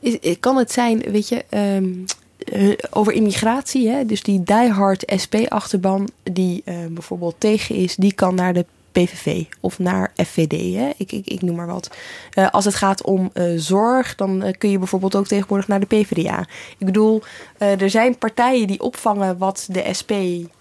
[0.00, 2.04] Is, kan het zijn, weet je, um,
[2.52, 4.06] uh, over immigratie, hè?
[4.06, 10.12] dus die diehard SP-achterban die bijvoorbeeld tegen is, die kan naar de PVV of naar
[10.16, 10.74] FVD.
[10.74, 10.90] Hè?
[10.96, 11.90] Ik, ik, ik noem maar wat.
[12.34, 15.80] Uh, als het gaat om uh, zorg, dan uh, kun je bijvoorbeeld ook tegenwoordig naar
[15.80, 16.46] de PvdA.
[16.78, 17.22] Ik bedoel,
[17.58, 20.12] er zijn partijen die opvangen wat de SP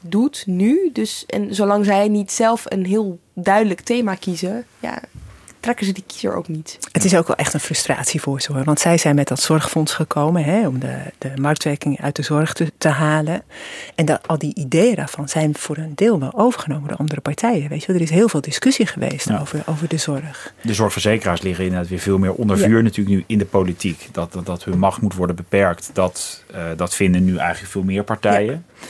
[0.02, 0.90] doet nu.
[0.94, 5.02] Dus, en zolang zij niet zelf een heel duidelijk thema kiezen, ja,
[5.60, 6.80] trekken ze die kiezer ook niet.
[6.92, 8.64] Het is ook wel echt een frustratie voor ze hoor.
[8.64, 12.54] Want zij zijn met dat zorgfonds gekomen hè, om de, de marktwerking uit de zorg
[12.54, 13.42] te, te halen.
[13.96, 17.70] En dat, al die ideeën daarvan zijn voor een deel wel overgenomen door andere partijen.
[17.70, 19.40] Weet je, er is heel veel discussie geweest ja.
[19.40, 20.54] over, over de zorg.
[20.62, 22.84] De zorgverzekeraars liggen inderdaad weer veel meer onder vuur ja.
[22.84, 24.08] natuurlijk nu in de politiek.
[24.12, 27.84] Dat, dat, dat hun macht moet worden beperkt, dat, uh, dat vinden nu eigenlijk veel
[27.84, 28.66] meer partijen.
[28.80, 28.88] Ja.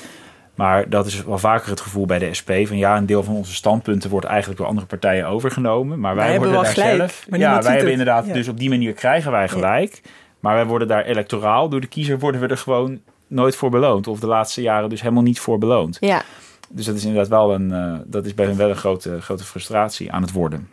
[0.59, 2.51] Maar dat is wel vaker het gevoel bij de SP.
[2.65, 5.99] Van ja, een deel van onze standpunten wordt eigenlijk door andere partijen overgenomen.
[5.99, 7.25] Maar wij, Wij worden daar gelijk, zelf.
[7.29, 8.25] Ja, wij hebben inderdaad.
[8.25, 8.33] Ja.
[8.33, 10.01] Dus op die manier krijgen wij gelijk.
[10.39, 11.69] Maar wij worden daar electoraal.
[11.69, 14.07] Door de kiezer worden we er gewoon nooit voor beloond.
[14.07, 15.97] Of de laatste jaren dus helemaal niet voor beloond.
[15.99, 16.21] Ja.
[16.69, 17.71] Dus dat is inderdaad wel een.
[17.71, 20.69] eh, dat is bij hen wel een grote, grote frustratie aan het worden.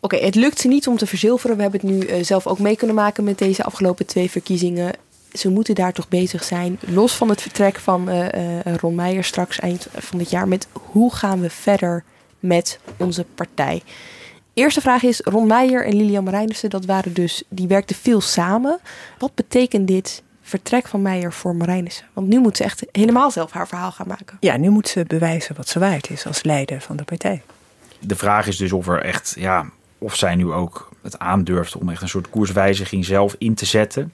[0.00, 1.56] Oké, het lukt ze niet om te verzilveren.
[1.56, 4.92] We hebben het nu eh, zelf ook mee kunnen maken met deze afgelopen twee verkiezingen.
[5.34, 6.78] Ze moeten daar toch bezig zijn.
[6.80, 10.48] Los van het vertrek van eh, eh, Ron Meijer straks eind van dit jaar.
[10.48, 12.04] Met hoe gaan we verder
[12.38, 13.82] met onze partij?
[14.54, 18.78] Eerste vraag is, Ron Meijer en Lilian Marijnissen, dat waren dus, die werkten veel samen.
[19.18, 22.06] Wat betekent dit vertrek van Meijer voor Marijnissen?
[22.12, 24.36] Want nu moet ze echt helemaal zelf haar verhaal gaan maken.
[24.40, 27.42] Ja, nu moet ze bewijzen wat ze waard is als leider van de partij.
[27.98, 29.34] De vraag is dus of er echt.
[29.38, 33.66] Ja, of zij nu ook het aandurft om echt een soort koerswijziging zelf in te
[33.66, 34.12] zetten.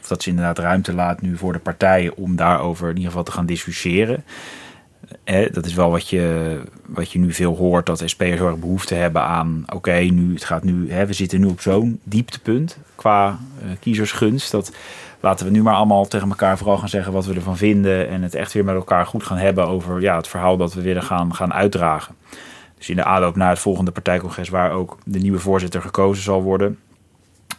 [0.00, 3.24] Of dat ze inderdaad ruimte laat nu voor de partijen om daarover in ieder geval
[3.24, 4.24] te gaan discussiëren.
[5.52, 9.22] Dat is wel wat je, wat je nu veel hoort, dat SP'ers heel behoefte hebben
[9.22, 9.64] aan...
[9.74, 14.50] oké, nu gaat nu, we zitten nu op zo'n dieptepunt qua eh, kiezersgunst...
[14.50, 14.72] dat
[15.20, 18.08] laten we nu maar allemaal tegen elkaar vooral gaan zeggen wat we ervan vinden...
[18.08, 20.80] en het echt weer met elkaar goed gaan hebben over ja, het verhaal dat we
[20.80, 22.14] willen gaan, gaan uitdragen.
[22.78, 24.48] Dus in de aanloop naar het volgende partijcongres...
[24.48, 26.78] waar ook de nieuwe voorzitter gekozen zal worden...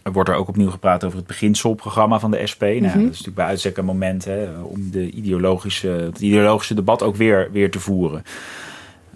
[0.04, 2.62] wordt er ook opnieuw gepraat over het beginselprogramma van de SP.
[2.62, 2.88] Nou, Mhm.
[2.88, 7.16] dat is natuurlijk bij uitstek een moment hè, om de ideologische, het ideologische debat ook
[7.16, 8.24] weer, weer te voeren.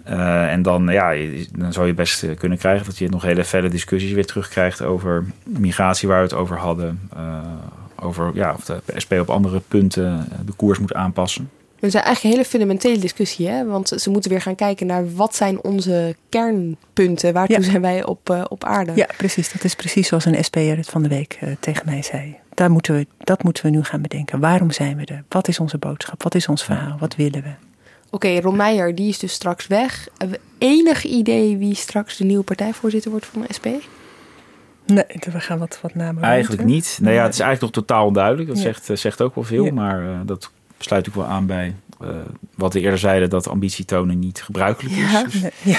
[0.04, 1.14] Eh, en dan, ja,
[1.58, 4.82] dan zou je best eh, kunnen krijgen dat je nog hele felle discussies weer terugkrijgt
[4.82, 7.00] over migratie, waar we het over hadden.
[7.16, 7.38] Eh,
[8.00, 11.50] over ja, of de SP op andere punten de koers moet aanpassen.
[11.84, 13.64] Het is eigenlijk een hele fundamentele discussie, hè?
[13.64, 18.30] Want ze moeten weer gaan kijken naar wat zijn onze kernpunten, waartoe zijn wij op,
[18.30, 18.92] eh, op aarde.
[18.94, 19.52] Ja, precies.
[19.52, 22.36] Dat is precies zoals een SP'er het van de week eh, tegen mij zei.
[22.54, 24.40] Daar moeten we, dat moeten we nu gaan bedenken.
[24.40, 25.24] Waarom zijn we er?
[25.28, 26.22] Wat is onze boodschap?
[26.22, 26.96] Wat is ons verhaal?
[26.98, 27.50] Wat willen we?
[28.10, 30.08] Oké, Ron Meijer, die is dus straks weg.
[30.18, 33.66] Hebben we enig idee wie straks de nieuwe partijvoorzitter wordt van de SP?
[34.86, 36.22] Nee, we gaan wat, wat namen.
[36.22, 36.98] Eigenlijk niet.
[37.02, 38.48] Nou ja, het is eigenlijk nog totaal onduidelijk.
[38.48, 38.62] Dat Ja.
[38.62, 39.64] zegt, eh, zegt ook wel veel.
[39.64, 39.72] Ja.
[39.72, 40.50] Maar eh, dat
[40.84, 42.08] sluit ook wel aan bij eh,
[42.54, 43.30] wat we eerder zeiden...
[43.30, 45.12] dat ambitie tonen niet gebruikelijk is.
[45.12, 45.78] Ja, Dus, nee, ja.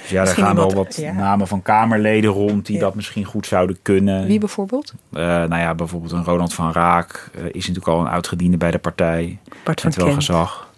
[0.00, 1.12] dus ja, daar gaan wel wat ja.
[1.12, 2.66] namen van Kamerleden rond...
[2.66, 2.80] die Ja.
[2.80, 4.26] dat misschien goed zouden kunnen.
[4.26, 4.94] Wie bijvoorbeeld?
[5.12, 8.70] Eh, nou ja, bijvoorbeeld een Ronald van Raak eh, is natuurlijk al een oud-gediende bij
[8.70, 9.38] de partij.
[9.64, 10.18] Bart van met wel Kent.
[10.18, 10.68] gezag.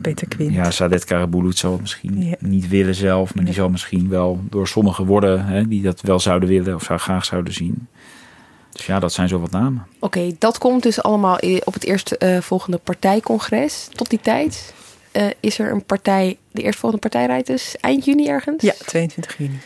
[0.00, 0.54] Peter Quint.
[0.54, 3.34] Ja, Sadet Karabulut zal het misschien niet willen zelf.
[3.34, 6.82] Maar die zal misschien wel door sommigen worden hè, die dat wel zouden willen of
[6.82, 7.88] zou graag zouden zien.
[8.72, 9.86] Dus ja, dat zijn zo wat namen.
[9.98, 13.88] Oké, dat komt dus allemaal op het eerste eh, volgende partijcongres.
[13.92, 14.74] Tot die tijd
[15.12, 18.62] eh, is er een partij, de eerstvolgende partij rijdt dus eind juni ergens?
[18.62, 19.58] Ja, 22 juni.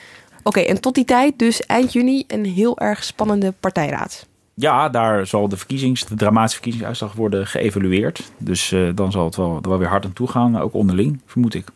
[0.42, 4.26] Oké, en tot die tijd dus eind juni een heel erg spannende partijraad.
[4.54, 8.32] Ja, daar zal de, verkiezings, de dramatische verkiezingsuitslag worden geëvalueerd.
[8.38, 11.20] Dus eh, dan zal het wel, er wel weer hard aan toe gaan, ook onderling,
[11.26, 11.68] vermoed ik.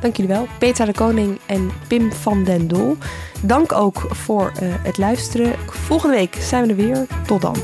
[0.00, 2.96] Dank jullie wel, Petra de Koning en Pim van den Doel.
[3.42, 5.58] Dank ook voor eh, het luisteren.
[5.68, 7.06] Volgende week zijn we er weer.
[7.26, 7.56] Tot dan.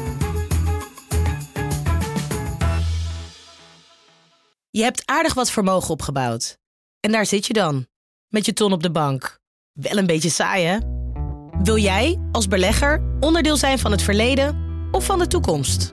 [4.71, 6.59] Je hebt aardig wat vermogen opgebouwd.
[7.01, 7.87] En daar zit je dan,
[8.29, 9.41] met je ton op de bank.
[9.73, 10.79] Wel een beetje saai, hè?
[11.63, 14.57] Wil jij, als belegger, onderdeel zijn van het verleden
[14.91, 15.93] of van de toekomst?